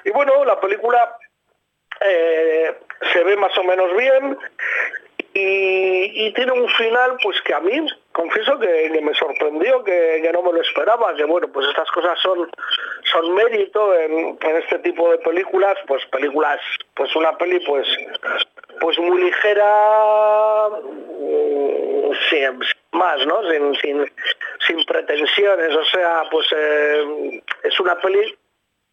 Y 0.05 0.11
bueno, 0.11 0.45
la 0.47 0.59
película 0.59 1.17
eh, 2.01 2.75
se 3.13 3.23
ve 3.23 3.37
más 3.37 3.57
o 3.59 3.65
menos 3.65 3.95
bien 3.97 4.39
y, 5.35 6.33
tiene 6.33 6.53
un 6.53 6.69
final 6.71 7.19
pues 7.23 7.41
que 7.43 7.53
a 7.53 7.61
mí 7.61 7.87
confieso 8.19 8.59
que, 8.59 9.01
me 9.01 9.15
sorprendió, 9.15 9.85
que, 9.85 10.29
no 10.33 10.43
me 10.43 10.53
lo 10.53 10.61
esperaba, 10.61 11.15
que 11.15 11.25
bueno, 11.25 11.47
pues 11.53 11.69
estas 11.69 11.89
cosas 11.93 12.19
son, 12.21 12.51
son 13.13 13.33
mérito 13.33 13.95
en, 13.95 14.37
este 14.57 14.81
tipo 14.81 15.09
de 15.11 15.19
películas, 15.19 15.77
pues 15.87 16.05
películas, 16.07 16.59
pues 16.95 17.15
una 17.15 17.37
peli 17.39 17.61
pues 17.61 17.87
pues 18.81 18.99
muy 18.99 19.23
ligera, 19.23 20.69
mm, 20.69 22.13
sin, 22.29 22.61
más, 22.93 23.25
¿no? 23.25 23.41
Sin, 23.81 24.11
sin, 24.67 24.85
pretensiones, 24.85 25.77
o 25.77 25.85
sea, 25.85 26.25
pues 26.29 26.47
eh, 26.57 27.43
es 27.63 27.79
una 27.79 28.01
peli 28.01 28.37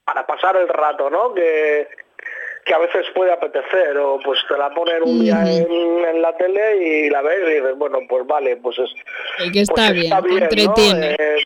para 0.04 0.26
pasar 0.28 0.56
el 0.56 0.68
rato, 0.68 1.10
¿no? 1.10 1.34
Que, 1.34 1.88
que 2.66 2.74
a 2.74 2.80
veces 2.80 3.06
puede 3.14 3.32
apetecer 3.32 3.96
o 3.98 4.20
pues 4.20 4.40
te 4.50 4.58
la 4.58 4.72
ponen 4.72 5.04
un 5.04 5.22
día 5.22 5.40
en, 5.46 6.22
la 6.22 6.36
tele 6.36 6.78
y 6.78 7.10
la 7.12 7.22
ves 7.22 7.42
y 7.48 7.54
dices, 7.54 7.78
bueno, 7.78 8.00
pues 8.10 8.26
vale, 8.26 8.58
pues 8.58 8.80
es... 8.80 8.92
que 9.38 9.52
pues 9.52 9.70
está, 9.70 9.92
bien, 9.92 10.12
entretiene. 10.44 11.16
Eh, 11.20 11.44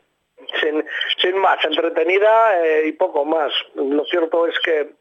sin, 1.21 1.37
más, 1.37 1.63
entretenida 1.65 2.65
eh, 2.65 2.87
y 2.87 2.91
poco 2.93 3.25
más. 3.25 3.51
Lo 3.75 4.05
cierto 4.05 4.47
es 4.47 4.57
que, 4.61 4.91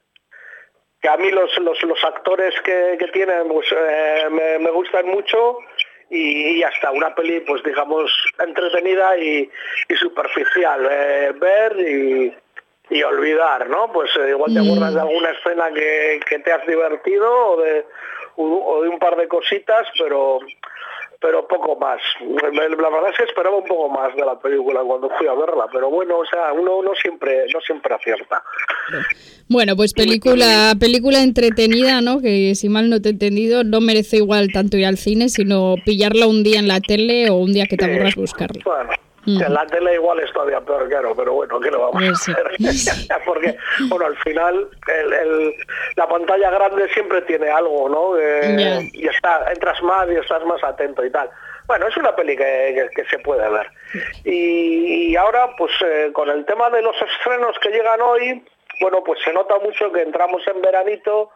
que 1.01 1.09
a 1.09 1.17
mí 1.17 1.31
los, 1.31 1.57
los, 1.59 2.05
actores 2.05 2.53
que, 2.63 2.99
tienen 3.13 3.47
pues, 3.47 3.69
eh, 3.73 4.59
me, 4.61 4.71
gustan 4.71 5.07
mucho 5.07 5.59
y, 6.11 6.63
hasta 6.65 6.91
una 6.91 7.15
peli, 7.15 7.41
pues 7.41 7.63
digamos, 7.63 8.11
entretenida 8.41 9.17
y, 9.17 9.49
y 9.89 9.95
superficial. 9.95 10.83
ver 11.41 11.77
y 11.79 12.35
y 12.91 13.03
olvidar, 13.03 13.69
¿no? 13.69 13.93
Pues 13.93 14.11
eh, 14.17 14.31
igual 14.31 14.53
te 14.53 14.61
acuerdas 14.61 14.95
de 14.95 15.01
alguna 15.01 15.31
escena 15.31 15.71
que, 15.73 16.21
te 16.45 16.53
has 16.53 16.67
divertido 16.67 17.51
o 17.51 17.61
de, 17.61 17.85
un, 18.37 18.89
un 18.93 18.99
par 18.99 19.17
de 19.17 19.29
cositas, 19.29 19.87
pero 19.99 20.41
pero 21.21 21.47
poco 21.49 21.77
más. 21.77 22.01
La 22.21 22.91
verdad 22.91 23.11
es 23.11 23.17
que 23.17 23.25
esperaba 23.25 23.57
un 23.57 23.65
poco 23.65 23.89
más 23.89 24.15
de 24.15 24.25
la 24.25 24.39
película 24.39 24.81
cuando 24.83 25.11
fui 25.19 25.27
a 25.27 25.35
verla, 25.35 25.67
pero 25.73 25.91
bueno, 25.91 26.19
o 26.19 26.27
sea, 26.27 26.53
uno 26.53 26.83
no 26.83 26.95
siempre, 26.95 27.47
no 27.53 27.61
siempre 27.61 27.95
acierta. 27.95 28.43
Bueno, 29.49 29.75
pues 29.75 29.95
película, 29.95 30.75
película 30.79 31.23
entretenida, 31.23 32.01
¿no? 32.01 32.21
Que 32.21 32.55
si 32.55 32.69
mal 32.69 32.89
no 32.89 33.03
te 33.03 33.09
he 33.09 33.13
entendido, 33.13 33.65
no 33.65 33.81
merece 33.81 34.19
igual 34.19 34.53
tanto 34.53 34.77
ir 34.77 34.87
al 34.87 34.99
cine, 34.99 35.29
sino 35.29 35.75
pillarla 35.85 36.27
un 36.27 36.45
día 36.45 36.61
en 36.61 36.69
la 36.69 36.81
tele 36.81 37.31
o 37.31 37.35
un 37.35 37.53
día 37.53 37.67
que 37.67 37.77
te 37.77 37.87
aburras 37.87 38.15
buscarla. 38.15 38.63
Bueno, 38.65 38.91
en 39.37 39.55
la 39.55 39.67
tele 39.67 39.95
igual 39.95 40.21
es 40.21 40.33
todavía 40.33 40.61
peor, 40.61 40.89
claro, 40.89 41.15
pero 41.15 41.35
bueno, 41.35 41.61
¿qué 41.61 41.71
lo 41.71 41.91
vamos 41.91 42.03
a 42.09 42.13
hacer? 42.13 42.51
Porque, 43.25 43.57
bueno, 43.89 44.07
al 44.07 44.17
final 44.19 44.69
el, 44.87 45.55
la 45.97 46.09
pantalla 46.09 46.51
grande 46.51 46.89
siempre 46.95 47.23
tiene 47.23 47.51
algo, 47.51 47.89
¿no? 47.89 48.19
Y 48.19 49.07
está, 49.07 49.51
entras 49.53 49.83
más 49.83 50.09
y 50.11 50.17
estás 50.17 50.45
más 50.45 50.63
atento 50.65 51.05
y 51.05 51.11
tal. 51.11 51.31
Bueno, 51.69 51.87
es 51.87 51.97
una 51.99 52.17
peli 52.17 52.35
que, 52.35 53.07
se 53.11 53.19
puede 53.19 53.47
ver. 53.51 53.71
Y, 54.25 55.15
ahora, 55.17 55.51
pues 55.59 55.71
eh, 55.85 56.11
con 56.15 56.31
el 56.31 56.47
tema 56.47 56.71
de 56.71 56.81
los 56.81 56.97
estrenos 56.97 57.59
que 57.59 57.69
llegan 57.69 58.01
hoy, 58.01 58.43
bueno, 58.81 59.05
pues 59.05 59.21
se 59.23 59.35
nota 59.35 59.59
mucho 59.59 59.93
que 59.93 60.01
entramos 60.01 60.43
en 60.47 60.63
veranito, 60.63 61.31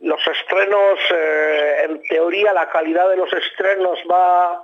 los 0.00 0.20
estrenos, 0.26 0.98
eh, 1.10 1.84
en 1.84 2.02
teoría 2.02 2.52
la 2.52 2.68
calidad 2.68 3.08
de 3.08 3.16
los 3.16 3.32
estrenos 3.32 3.98
va, 4.10 4.62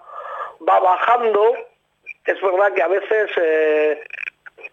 va 0.69 0.81
bajando, 0.81 1.57
es 2.29 2.41
verdad 2.43 2.75
que 2.75 2.83
a 2.83 2.89
veces 2.89 3.31
eh, 3.41 4.03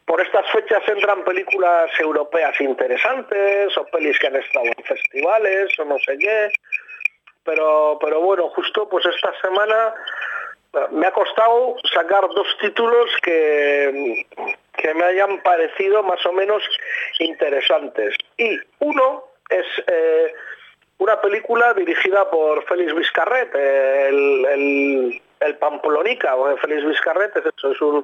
por 0.06 0.20
estas 0.20 0.46
fechas 0.52 0.84
entran 0.88 1.24
películas 1.24 1.90
europeas 2.00 2.60
interesantes 2.60 3.78
o 3.78 3.86
pelis 3.86 4.20
que 4.20 4.28
han 4.28 4.36
estado 4.36 4.66
en 4.66 4.84
festivales 4.84 5.80
o 5.80 5.86
no 5.86 5.98
sé 6.00 6.18
qué. 6.18 6.52
Pero, 7.46 7.98
pero 8.02 8.20
bueno, 8.22 8.50
justo 8.50 8.90
pues 8.90 9.06
esta 9.06 9.32
semana 9.40 9.94
me 10.92 11.08
ha 11.08 11.12
costado 11.12 11.78
sacar 11.94 12.28
dos 12.28 12.48
títulos 12.60 13.10
que, 13.22 14.26
que 14.76 14.94
me 14.94 15.06
hayan 15.06 15.42
parecido 15.42 16.04
más 16.04 16.26
o 16.26 16.34
menos 16.34 16.62
interesantes. 17.20 18.16
Y 18.38 18.60
uno 18.80 19.24
es 19.50 19.66
eh, 19.88 20.34
una 20.98 21.22
película 21.22 21.74
dirigida 21.74 22.30
por 22.30 22.66
Félix 22.66 22.94
Vizcarret, 22.94 23.56
el 23.56 25.22
Pamplonica, 25.54 26.36
o 26.36 26.58
Félix 26.58 26.86
Vizcarret, 26.86 27.38
es, 27.38 27.46
es 27.46 27.82
un, 27.82 28.04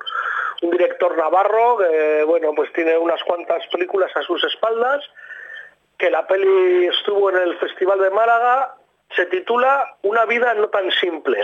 director 0.62 1.18
navarro 1.18 1.78
que, 1.80 2.24
bueno, 2.24 2.54
pues 2.56 2.72
tiene 2.74 2.96
unas 2.96 3.24
cuantas 3.24 3.66
películas 3.68 4.16
a 4.16 4.22
sus 4.22 4.44
espaldas, 4.44 5.04
que 5.98 6.12
la 6.12 6.28
peli 6.28 6.86
estuvo 6.86 7.32
en 7.32 7.38
el 7.38 7.58
Festival 7.58 8.00
de 8.00 8.12
Málaga, 8.12 8.76
se 9.16 9.26
titula 9.26 9.96
Una 10.04 10.26
vida 10.26 10.54
no 10.54 10.70
tan 10.70 10.92
simple. 10.92 11.42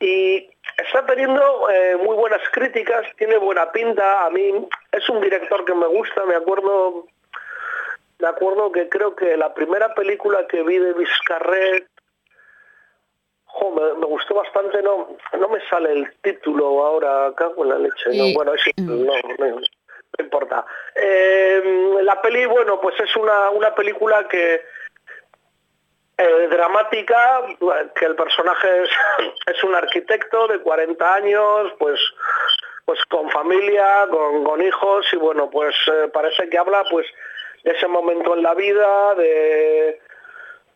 Y 0.00 0.50
está 0.78 1.06
teniendo 1.06 1.70
eh, 1.70 1.96
muy 1.96 2.16
buenas 2.16 2.42
críticas, 2.50 3.06
tiene 3.16 3.36
buena 3.36 3.70
pinta, 3.70 4.24
a 4.24 4.30
mí 4.30 4.66
es 4.90 5.08
un 5.10 5.20
director 5.20 5.64
que 5.64 5.74
me 5.74 5.86
gusta, 5.86 6.24
me 6.24 6.34
acuerdo 6.34 7.06
me 8.22 8.28
acuerdo 8.28 8.70
que 8.70 8.88
creo 8.88 9.16
que 9.16 9.36
la 9.36 9.52
primera 9.52 9.94
película 9.94 10.46
que 10.46 10.62
vi 10.62 10.78
de 10.78 10.92
Vizcarret 10.92 11.88
me, 13.98 14.06
gustó 14.06 14.34
bastante, 14.34 14.82
no 14.82 15.16
no 15.38 15.48
me 15.48 15.60
sale 15.68 15.92
el 15.92 16.12
título 16.22 16.84
ahora, 16.84 17.32
cago 17.36 17.64
en 17.64 17.70
la 17.70 17.78
leche, 17.78 18.10
no, 18.14 18.32
bueno, 18.34 18.52
mm. 18.52 19.06
no, 19.06 19.14
no, 19.38 19.60
importa. 20.18 20.64
Eh, 20.94 21.98
la 22.02 22.20
peli, 22.20 22.46
bueno, 22.46 22.80
pues 22.80 22.98
es 23.00 23.16
una, 23.16 23.50
una 23.50 23.74
película 23.74 24.28
que 24.28 24.62
eh, 26.18 26.48
dramática, 26.50 27.42
que 27.94 28.04
el 28.04 28.14
personaje 28.14 28.84
es, 28.84 28.90
es, 29.46 29.64
un 29.64 29.74
arquitecto 29.74 30.48
de 30.48 30.60
40 30.60 31.14
años, 31.14 31.72
pues 31.78 31.98
pues 32.84 33.04
con 33.06 33.30
familia, 33.30 34.06
con, 34.10 34.44
con 34.44 34.60
hijos, 34.60 35.06
y 35.12 35.16
bueno, 35.16 35.48
pues 35.50 35.74
eh, 35.86 36.08
parece 36.12 36.48
que 36.48 36.58
habla 36.58 36.84
pues 36.90 37.06
de 37.64 37.70
ese 37.70 37.86
momento 37.86 38.34
en 38.34 38.42
la 38.42 38.54
vida, 38.54 39.14
de 39.14 40.00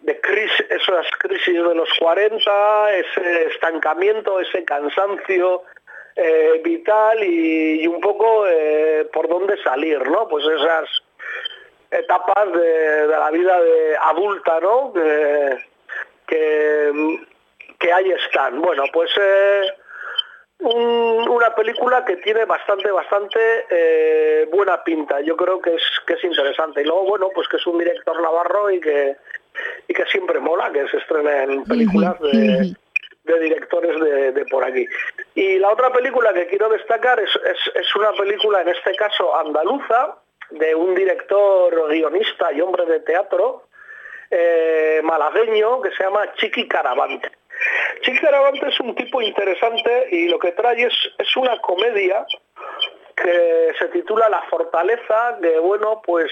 de 0.00 0.20
crisis, 0.20 0.66
esas 0.70 1.06
crisis 1.18 1.54
de 1.54 1.74
los 1.74 1.88
40, 1.98 2.94
ese 2.94 3.46
estancamiento, 3.46 4.40
ese 4.40 4.64
cansancio 4.64 5.62
eh, 6.18 6.62
vital 6.64 7.22
y, 7.22 7.86
un 7.86 8.00
poco 8.00 8.46
eh, 8.46 9.06
por 9.12 9.28
dónde 9.28 9.62
salir, 9.62 9.98
¿no? 10.08 10.26
Pues 10.28 10.46
esas 10.46 10.88
etapas 11.90 12.52
de, 12.52 13.06
la 13.06 13.30
vida 13.30 13.60
de 13.60 13.96
adulta, 13.98 14.58
¿no? 14.60 14.94
que, 16.26 17.18
que 17.78 17.92
ahí 17.92 18.10
están. 18.12 18.62
Bueno, 18.62 18.84
pues 18.92 19.10
eh, 19.20 19.72
una 20.60 21.54
película 21.54 22.02
que 22.04 22.16
tiene 22.16 22.46
bastante, 22.46 22.90
bastante 22.90 24.48
buena 24.50 24.82
pinta. 24.82 25.20
Yo 25.20 25.36
creo 25.36 25.60
que 25.60 25.74
es, 25.74 25.82
que 26.06 26.14
es 26.14 26.24
interesante. 26.24 26.80
Y 26.80 26.84
luego, 26.84 27.04
bueno, 27.04 27.28
pues 27.34 27.46
que 27.48 27.58
es 27.58 27.66
un 27.66 27.78
director 27.78 28.20
navarro 28.22 28.70
y 28.70 28.80
que 28.80 29.16
y 29.88 29.94
que 29.94 30.04
siempre 30.06 30.40
mola 30.40 30.72
que 30.72 30.88
se 30.88 30.98
estrenen 30.98 31.64
películas 31.64 32.18
de, 32.20 32.74
directores 33.40 34.00
de, 34.34 34.44
por 34.46 34.64
aquí. 34.64 34.86
Y 35.34 35.58
la 35.58 35.70
otra 35.70 35.92
película 35.92 36.32
que 36.32 36.46
quiero 36.46 36.68
destacar 36.68 37.18
es, 37.20 37.30
es, 37.74 37.96
una 37.96 38.12
película, 38.12 38.62
en 38.62 38.68
este 38.68 38.94
caso 38.94 39.36
andaluza, 39.36 40.16
de 40.50 40.74
un 40.74 40.94
director, 40.94 41.88
guionista 41.88 42.52
y 42.52 42.60
hombre 42.60 42.86
de 42.86 43.00
teatro 43.00 43.64
eh, 44.30 45.00
malagueño 45.04 45.80
que 45.82 45.90
se 45.90 46.04
llama 46.04 46.32
Chiqui 46.34 46.66
Caravante. 46.68 47.30
Chiqui 48.02 48.18
Caravante 48.18 48.68
es 48.68 48.80
un 48.80 48.94
tipo 48.94 49.22
interesante 49.22 50.08
y 50.10 50.28
lo 50.28 50.38
que 50.38 50.52
trae 50.52 50.84
es, 50.84 50.94
es 51.18 51.36
una 51.36 51.58
comedia 51.60 52.26
que 53.16 53.72
se 53.78 53.88
titula 53.88 54.28
La 54.28 54.42
Fortaleza, 54.42 55.38
que 55.40 55.58
bueno, 55.58 56.02
pues 56.04 56.30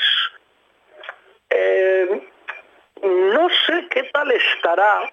eh, 1.51 2.21
no 3.05 3.49
sé 3.67 3.87
qué 3.91 4.05
tal 4.13 4.31
estará, 4.33 5.13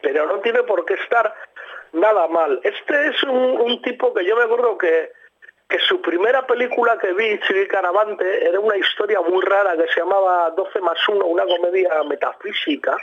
pero 0.00 0.26
no 0.26 0.40
tiene 0.40 0.62
por 0.62 0.84
qué 0.84 0.94
estar 0.94 1.34
nada 1.92 2.26
mal. 2.28 2.60
Este 2.62 3.08
es 3.08 3.22
un, 3.22 3.80
tipo 3.82 4.12
que 4.14 4.24
yo 4.24 4.36
me 4.36 4.44
acuerdo 4.44 4.78
que, 4.78 5.12
que 5.68 5.78
su 5.80 6.00
primera 6.00 6.46
película 6.46 6.98
que 6.98 7.12
vi, 7.12 7.38
Chiqui 7.40 7.66
Caravante, 7.68 8.46
era 8.46 8.58
una 8.60 8.76
historia 8.76 9.20
muy 9.20 9.42
rara 9.44 9.76
que 9.76 9.88
se 9.92 10.00
llamaba 10.00 10.50
12 10.50 10.80
más 10.80 10.98
1, 11.08 11.24
una 11.24 11.44
comedia 11.44 12.02
metafísica, 12.04 12.96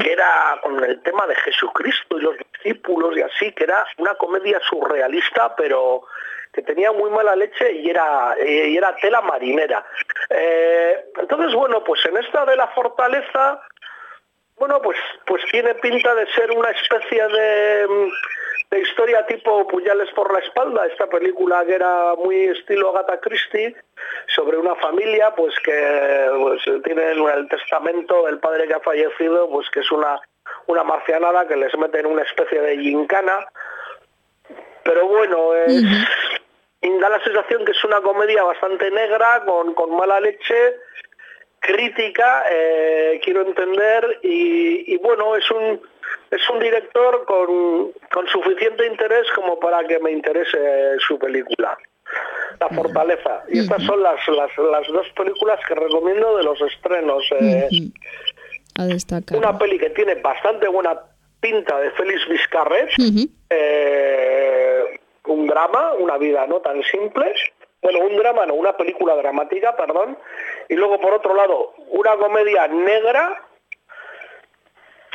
que 0.00 0.12
era 0.12 0.58
con 0.62 0.82
el 0.84 1.00
tema 1.02 1.26
de 1.26 1.34
Jesucristo 1.36 2.18
y 2.18 2.22
los 2.22 2.36
discípulos 2.52 3.16
y 3.16 3.22
así, 3.22 3.52
que 3.52 3.64
era 3.64 3.86
una 3.98 4.14
comedia 4.14 4.60
surrealista, 4.68 5.54
pero 5.56 6.04
que 6.52 6.62
tenía 6.62 6.92
muy 6.92 7.10
mala 7.10 7.36
leche 7.36 7.72
y 7.72 7.90
era, 7.90 8.34
y 8.44 8.76
era 8.76 8.96
tela 8.96 9.20
marinera. 9.20 9.84
Eh, 10.30 11.04
entonces, 11.20 11.54
bueno, 11.54 11.82
pues 11.84 12.04
en 12.06 12.16
esta 12.16 12.44
de 12.44 12.56
la 12.56 12.68
fortaleza, 12.68 13.60
bueno, 14.56 14.80
pues, 14.82 14.98
pues 15.26 15.42
tiene 15.50 15.74
pinta 15.76 16.14
de 16.14 16.26
ser 16.32 16.50
una 16.50 16.70
especie 16.70 17.28
de, 17.28 17.86
de 18.70 18.80
historia 18.80 19.24
tipo 19.26 19.66
Puñales 19.66 20.10
por 20.14 20.32
la 20.32 20.40
espalda, 20.40 20.86
esta 20.86 21.06
película 21.06 21.64
que 21.64 21.74
era 21.74 22.14
muy 22.16 22.44
estilo 22.44 22.90
Agatha 22.90 23.20
Christie, 23.20 23.74
sobre 24.34 24.58
una 24.58 24.74
familia 24.76 25.34
pues 25.34 25.54
que 25.60 26.28
pues, 26.38 26.62
tiene 26.84 27.12
el 27.12 27.48
testamento 27.48 28.26
del 28.26 28.38
padre 28.38 28.66
que 28.66 28.74
ha 28.74 28.80
fallecido, 28.80 29.48
pues 29.48 29.70
que 29.70 29.80
es 29.80 29.90
una, 29.90 30.20
una 30.66 30.84
marcianada 30.84 31.46
que 31.46 31.56
les 31.56 31.76
mete 31.78 32.00
en 32.00 32.06
una 32.06 32.22
especie 32.22 32.60
de 32.60 32.78
gincana. 32.78 33.46
Pero 34.84 35.06
bueno, 35.06 35.50
da 36.82 37.08
la 37.08 37.22
sensación 37.22 37.64
que 37.64 37.72
es 37.72 37.84
una 37.84 38.00
comedia 38.00 38.42
bastante 38.42 38.90
negra, 38.90 39.44
con, 39.44 39.96
mala 39.96 40.20
leche, 40.20 40.76
crítica, 41.60 42.44
eh, 42.50 43.20
quiero 43.22 43.42
entender, 43.42 44.20
y, 44.22 44.96
bueno, 44.98 45.36
es 45.36 45.50
un, 45.50 45.80
es 46.30 46.50
un 46.50 46.60
director 46.60 47.24
con, 47.24 48.26
suficiente 48.32 48.86
interés 48.86 49.26
como 49.34 49.58
para 49.58 49.86
que 49.86 49.98
me 49.98 50.12
interese 50.12 50.98
su 51.06 51.18
película. 51.18 51.76
La 52.60 52.68
Fortaleza. 52.70 53.44
Y 53.48 53.60
estas 53.60 53.82
son 53.84 54.02
las, 54.02 54.18
las, 54.26 54.88
dos 54.88 55.06
películas 55.14 55.60
que 55.68 55.74
recomiendo 55.74 56.36
de 56.36 56.42
los 56.42 56.60
estrenos. 56.62 57.22
Eh, 57.38 57.68
A 58.76 58.86
destacar. 58.86 59.38
Una 59.38 59.56
peli 59.56 59.78
que 59.78 59.90
tiene 59.90 60.16
bastante 60.16 60.66
buena 60.68 60.98
pinta 61.40 61.78
de 61.78 61.90
Félix 61.92 62.28
Vizcarret, 62.28 62.90
eh, 62.98 63.67
drama, 65.58 65.94
una 65.94 66.18
vida 66.18 66.46
no 66.46 66.60
tan 66.60 66.82
simple, 66.84 67.34
bueno, 67.82 68.00
un 68.00 68.16
drama, 68.16 68.46
no, 68.46 68.54
una 68.54 68.76
película 68.76 69.14
dramática, 69.16 69.76
perdón, 69.76 70.16
y 70.68 70.74
luego 70.74 71.00
por 71.00 71.14
otro 71.14 71.34
lado, 71.34 71.74
una 71.90 72.16
comedia 72.16 72.66
negra, 72.68 73.42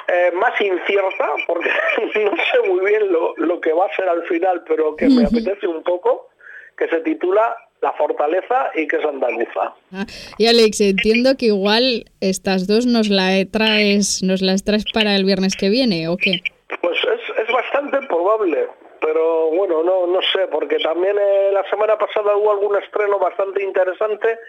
eh, 0.08 0.32
más 0.34 0.60
incierta, 0.60 1.30
porque 1.48 1.70
no 2.20 2.32
sé 2.32 2.70
muy 2.70 2.86
bien 2.86 3.12
lo, 3.12 3.62
que 3.62 3.74
va 3.74 3.86
a 3.86 3.96
ser 3.96 4.08
al 4.08 4.24
final, 4.24 4.64
pero 4.68 4.96
que 4.96 5.08
me 5.08 5.26
apetece 5.26 5.68
un 5.68 5.84
poco, 5.84 6.30
que 6.78 6.88
se 6.88 7.00
titula 7.02 7.56
la 7.82 7.92
fortaleza 7.94 8.72
y 8.76 8.88
que 8.88 8.96
es 8.98 9.06
andaluza. 9.06 9.74
Ah, 9.92 10.06
y 10.38 10.48
Alex, 10.48 10.80
entiendo 10.82 11.36
que 11.38 11.48
igual 11.48 12.06
estas 12.22 12.66
dos 12.66 12.86
nos 12.86 13.10
la 13.10 13.46
traes, 13.52 14.24
nos 14.24 14.42
las 14.42 14.64
traes 14.64 14.86
para 14.94 15.16
el 15.16 15.26
viernes 15.26 15.56
que 15.58 15.70
viene, 15.70 16.08
¿o 16.08 16.16
qué? 16.16 16.42
Pues 16.82 16.98
es, 17.04 17.40
es 17.40 17.54
bastante 17.54 18.00
probable, 18.08 18.68
pero 19.04 19.48
bueno, 19.52 19.84
no, 19.84 20.08
no 20.08 20.20
sé, 20.32 20.48
porque 20.50 20.80
también 20.80 21.18
eh, 21.20 21.52
la 21.52 21.70
semana 21.70 21.98
pasada 21.98 22.36
hubo 22.36 22.52
algún 22.52 22.76
estreno 22.82 23.20
bastante 23.20 23.62
interesante 23.62 24.40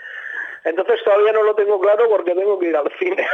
entonces 0.64 1.04
todavía 1.04 1.32
no 1.32 1.42
lo 1.42 1.54
tengo 1.54 1.78
claro 1.78 2.08
porque 2.08 2.34
tengo 2.34 2.58
que 2.58 2.68
ir 2.68 2.76
al 2.76 2.90
cine. 2.98 3.26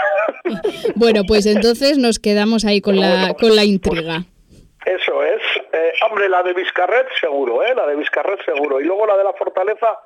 bueno, 0.96 1.22
pues 1.26 1.46
entonces 1.46 1.96
nos 1.96 2.18
quedamos 2.18 2.64
ahí 2.64 2.80
con 2.80 2.98
la, 2.98 3.35
con 3.38 3.54
la 3.54 3.64
intriga. 3.64 4.24
eso 4.85 5.22
es. 5.22 5.40
Eh, 5.72 5.92
hombre, 6.09 6.28
la 6.28 6.42
de 6.42 6.54
Vizcarret 6.54 7.06
seguro, 7.20 7.62
¿eh? 7.62 7.72
La 7.74 7.87
de 7.87 7.94
Vizcarret 7.94 8.44
seguro. 8.44 8.80
Y 8.80 8.85
luego 8.85 9.06
la 9.06 9.16
de 9.16 9.22
la 9.22 9.33
Fortaleza, 9.35 10.00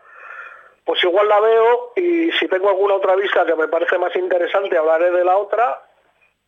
pues 0.85 1.03
igual 1.03 1.27
la 1.27 1.40
veo 1.40 1.92
y 1.96 2.31
si 2.33 2.46
tengo 2.46 2.68
alguna 2.68 2.96
otra 2.96 3.16
vista 3.16 3.46
que 3.46 3.55
me 3.55 3.68
parece 3.68 3.96
más 3.96 4.14
interesante 4.16 4.77
hablaré 4.77 5.11
de 5.11 5.24
la 5.24 5.38
otra 5.38 5.81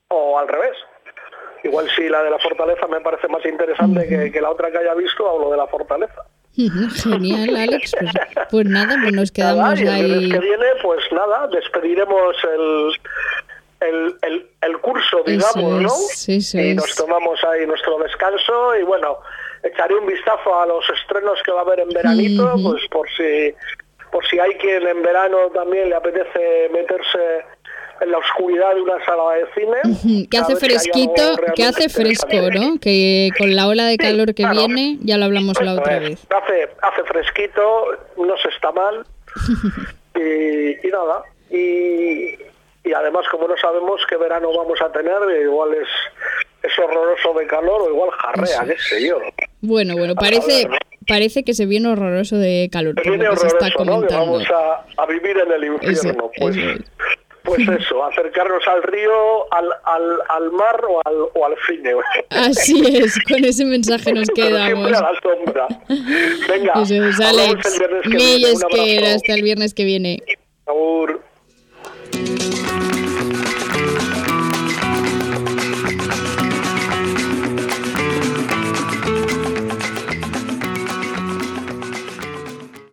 o 0.09 0.39
al 0.39 0.47
revés. 0.47 0.77
Igual 1.65 1.89
si 1.97 2.09
la 2.09 2.23
de 2.23 2.31
la 2.31 2.39
Fortaleza 2.39 2.87
me 2.87 3.01
parece 3.01 3.29
más 3.29 3.45
interesante 3.45 4.07
que, 4.09 4.31
que 4.31 4.41
la 4.41 4.51
otra 4.51 4.71
que 4.71 4.79
haya 4.79 4.95
visto, 4.95 5.29
hablo 5.29 5.51
de 5.51 5.57
la 5.57 5.67
Fortaleza. 5.67 6.23
Genial, 6.57 7.55
Alex. 7.55 7.95
Pues, 7.99 8.13
pues, 8.51 8.67
nada, 8.67 8.97
pues 9.03 9.13
nos 9.13 9.31
quedamos 9.31 9.81
nada, 9.81 9.95
ahí. 9.95 10.13
El 10.13 10.33
que 10.33 10.39
viene, 10.39 10.67
pues 10.83 11.05
nada, 11.13 11.49
despediremos 11.49 12.37
el, 12.55 14.17
el, 14.23 14.47
el, 14.63 14.79
curso, 14.79 15.23
digamos, 15.27 15.83
¿no? 15.83 15.89
Sí, 15.89 16.41
sí, 16.41 16.59
y 16.59 16.75
nos 16.75 16.95
tomamos 16.95 17.39
ahí 17.45 17.67
nuestro 17.67 17.99
descanso 17.99 18.75
y 18.77 18.85
bueno, 18.85 19.19
echaré 19.63 19.95
un 19.97 20.07
vistazo 20.07 20.59
a 20.59 20.67
los 20.67 20.85
estrenos 20.89 21.39
que 21.45 21.53
va 21.53 21.61
a 21.61 21.63
haber 21.63 21.81
en 21.81 21.91
veranito, 21.91 22.55
pues 22.63 22.83
por 22.91 23.07
si 23.11 23.55
por 24.11 24.27
si 24.29 24.39
hay 24.39 24.55
quien 24.55 24.87
en 24.87 25.03
verano 25.03 25.51
también 25.53 25.91
le 25.91 25.97
apetece 25.97 26.71
meterse 26.73 27.45
en 28.01 28.11
la 28.11 28.19
oscuridad 28.19 28.75
de 28.75 28.83
una 28.83 29.05
sala 29.05 29.23
de 29.33 29.47
cine. 29.55 30.27
Que 30.31 30.39
hace 30.39 30.57
fresquito, 30.57 31.37
que 31.55 31.65
hace 31.65 31.89
fresco, 31.89 32.51
¿no? 32.53 32.79
Que 32.81 33.31
con 33.39 33.55
la 33.55 33.69
ola 33.69 33.87
de 33.87 33.97
calor 33.97 34.35
que 34.35 34.47
viene, 34.47 34.99
ya 35.03 35.17
lo 35.17 35.27
hablamos 35.27 35.61
la 35.61 35.75
otra 35.75 35.99
vez. 35.99 36.27
Hace, 36.31 36.69
hace 36.83 37.05
fresquito, 37.05 37.87
no 38.17 38.37
se 38.39 38.49
está 38.49 38.73
mal. 38.73 39.07
y, 40.15 40.89
nada. 40.89 41.23
Y, 41.51 42.35
y 42.89 42.93
además, 42.95 43.27
como 43.31 43.49
no 43.49 43.57
sabemos 43.57 44.01
qué 44.09 44.17
verano 44.17 44.49
vamos 44.57 44.81
a 44.81 44.91
tener, 44.93 45.15
igual 45.43 45.75
es, 45.75 45.89
es 46.63 46.79
horroroso 46.79 47.35
de 47.39 47.47
calor 47.47 47.83
o 47.83 47.91
igual 47.91 48.11
jarrea, 48.11 48.65
qué 48.67 48.79
sé 48.79 49.07
yo. 49.07 49.19
Bueno, 49.61 49.97
bueno, 49.97 50.15
parece... 50.15 50.69
Parece 51.09 51.45
que 51.45 51.55
se 51.55 51.67
viene 51.67 51.89
horroroso 51.89 52.37
de 52.37 52.69
calor. 52.73 52.97
Se 53.01 53.09
viene 53.09 53.29
horroroso, 53.29 53.85
¿no? 53.85 54.05
Que 54.05 54.13
vamos 54.13 54.43
a, 54.51 54.85
a, 55.01 55.07
vivir 55.07 55.39
en 55.39 55.53
el 55.53 55.65
infierno. 55.65 56.33
pues, 56.37 56.57
pues 57.47 57.67
eso, 57.69 58.05
acercarnos 58.05 58.67
al 58.67 58.83
río, 58.83 59.53
al, 59.53 59.69
al, 59.85 60.03
al 60.29 60.51
mar 60.51 60.85
o 60.89 61.01
al, 61.05 61.15
o 61.33 61.47
al 61.47 61.55
cine. 61.67 61.93
Así 62.31 62.83
es, 62.97 63.19
con 63.29 63.45
ese 63.45 63.65
mensaje 63.65 64.13
nos 64.13 64.29
quedamos. 64.31 64.91
Venga, 66.49 66.73
pues 66.75 66.91
que 68.69 69.07
hasta 69.15 69.33
el 69.35 69.43
viernes 69.43 69.73
que 69.75 69.85
viene. 69.85 70.23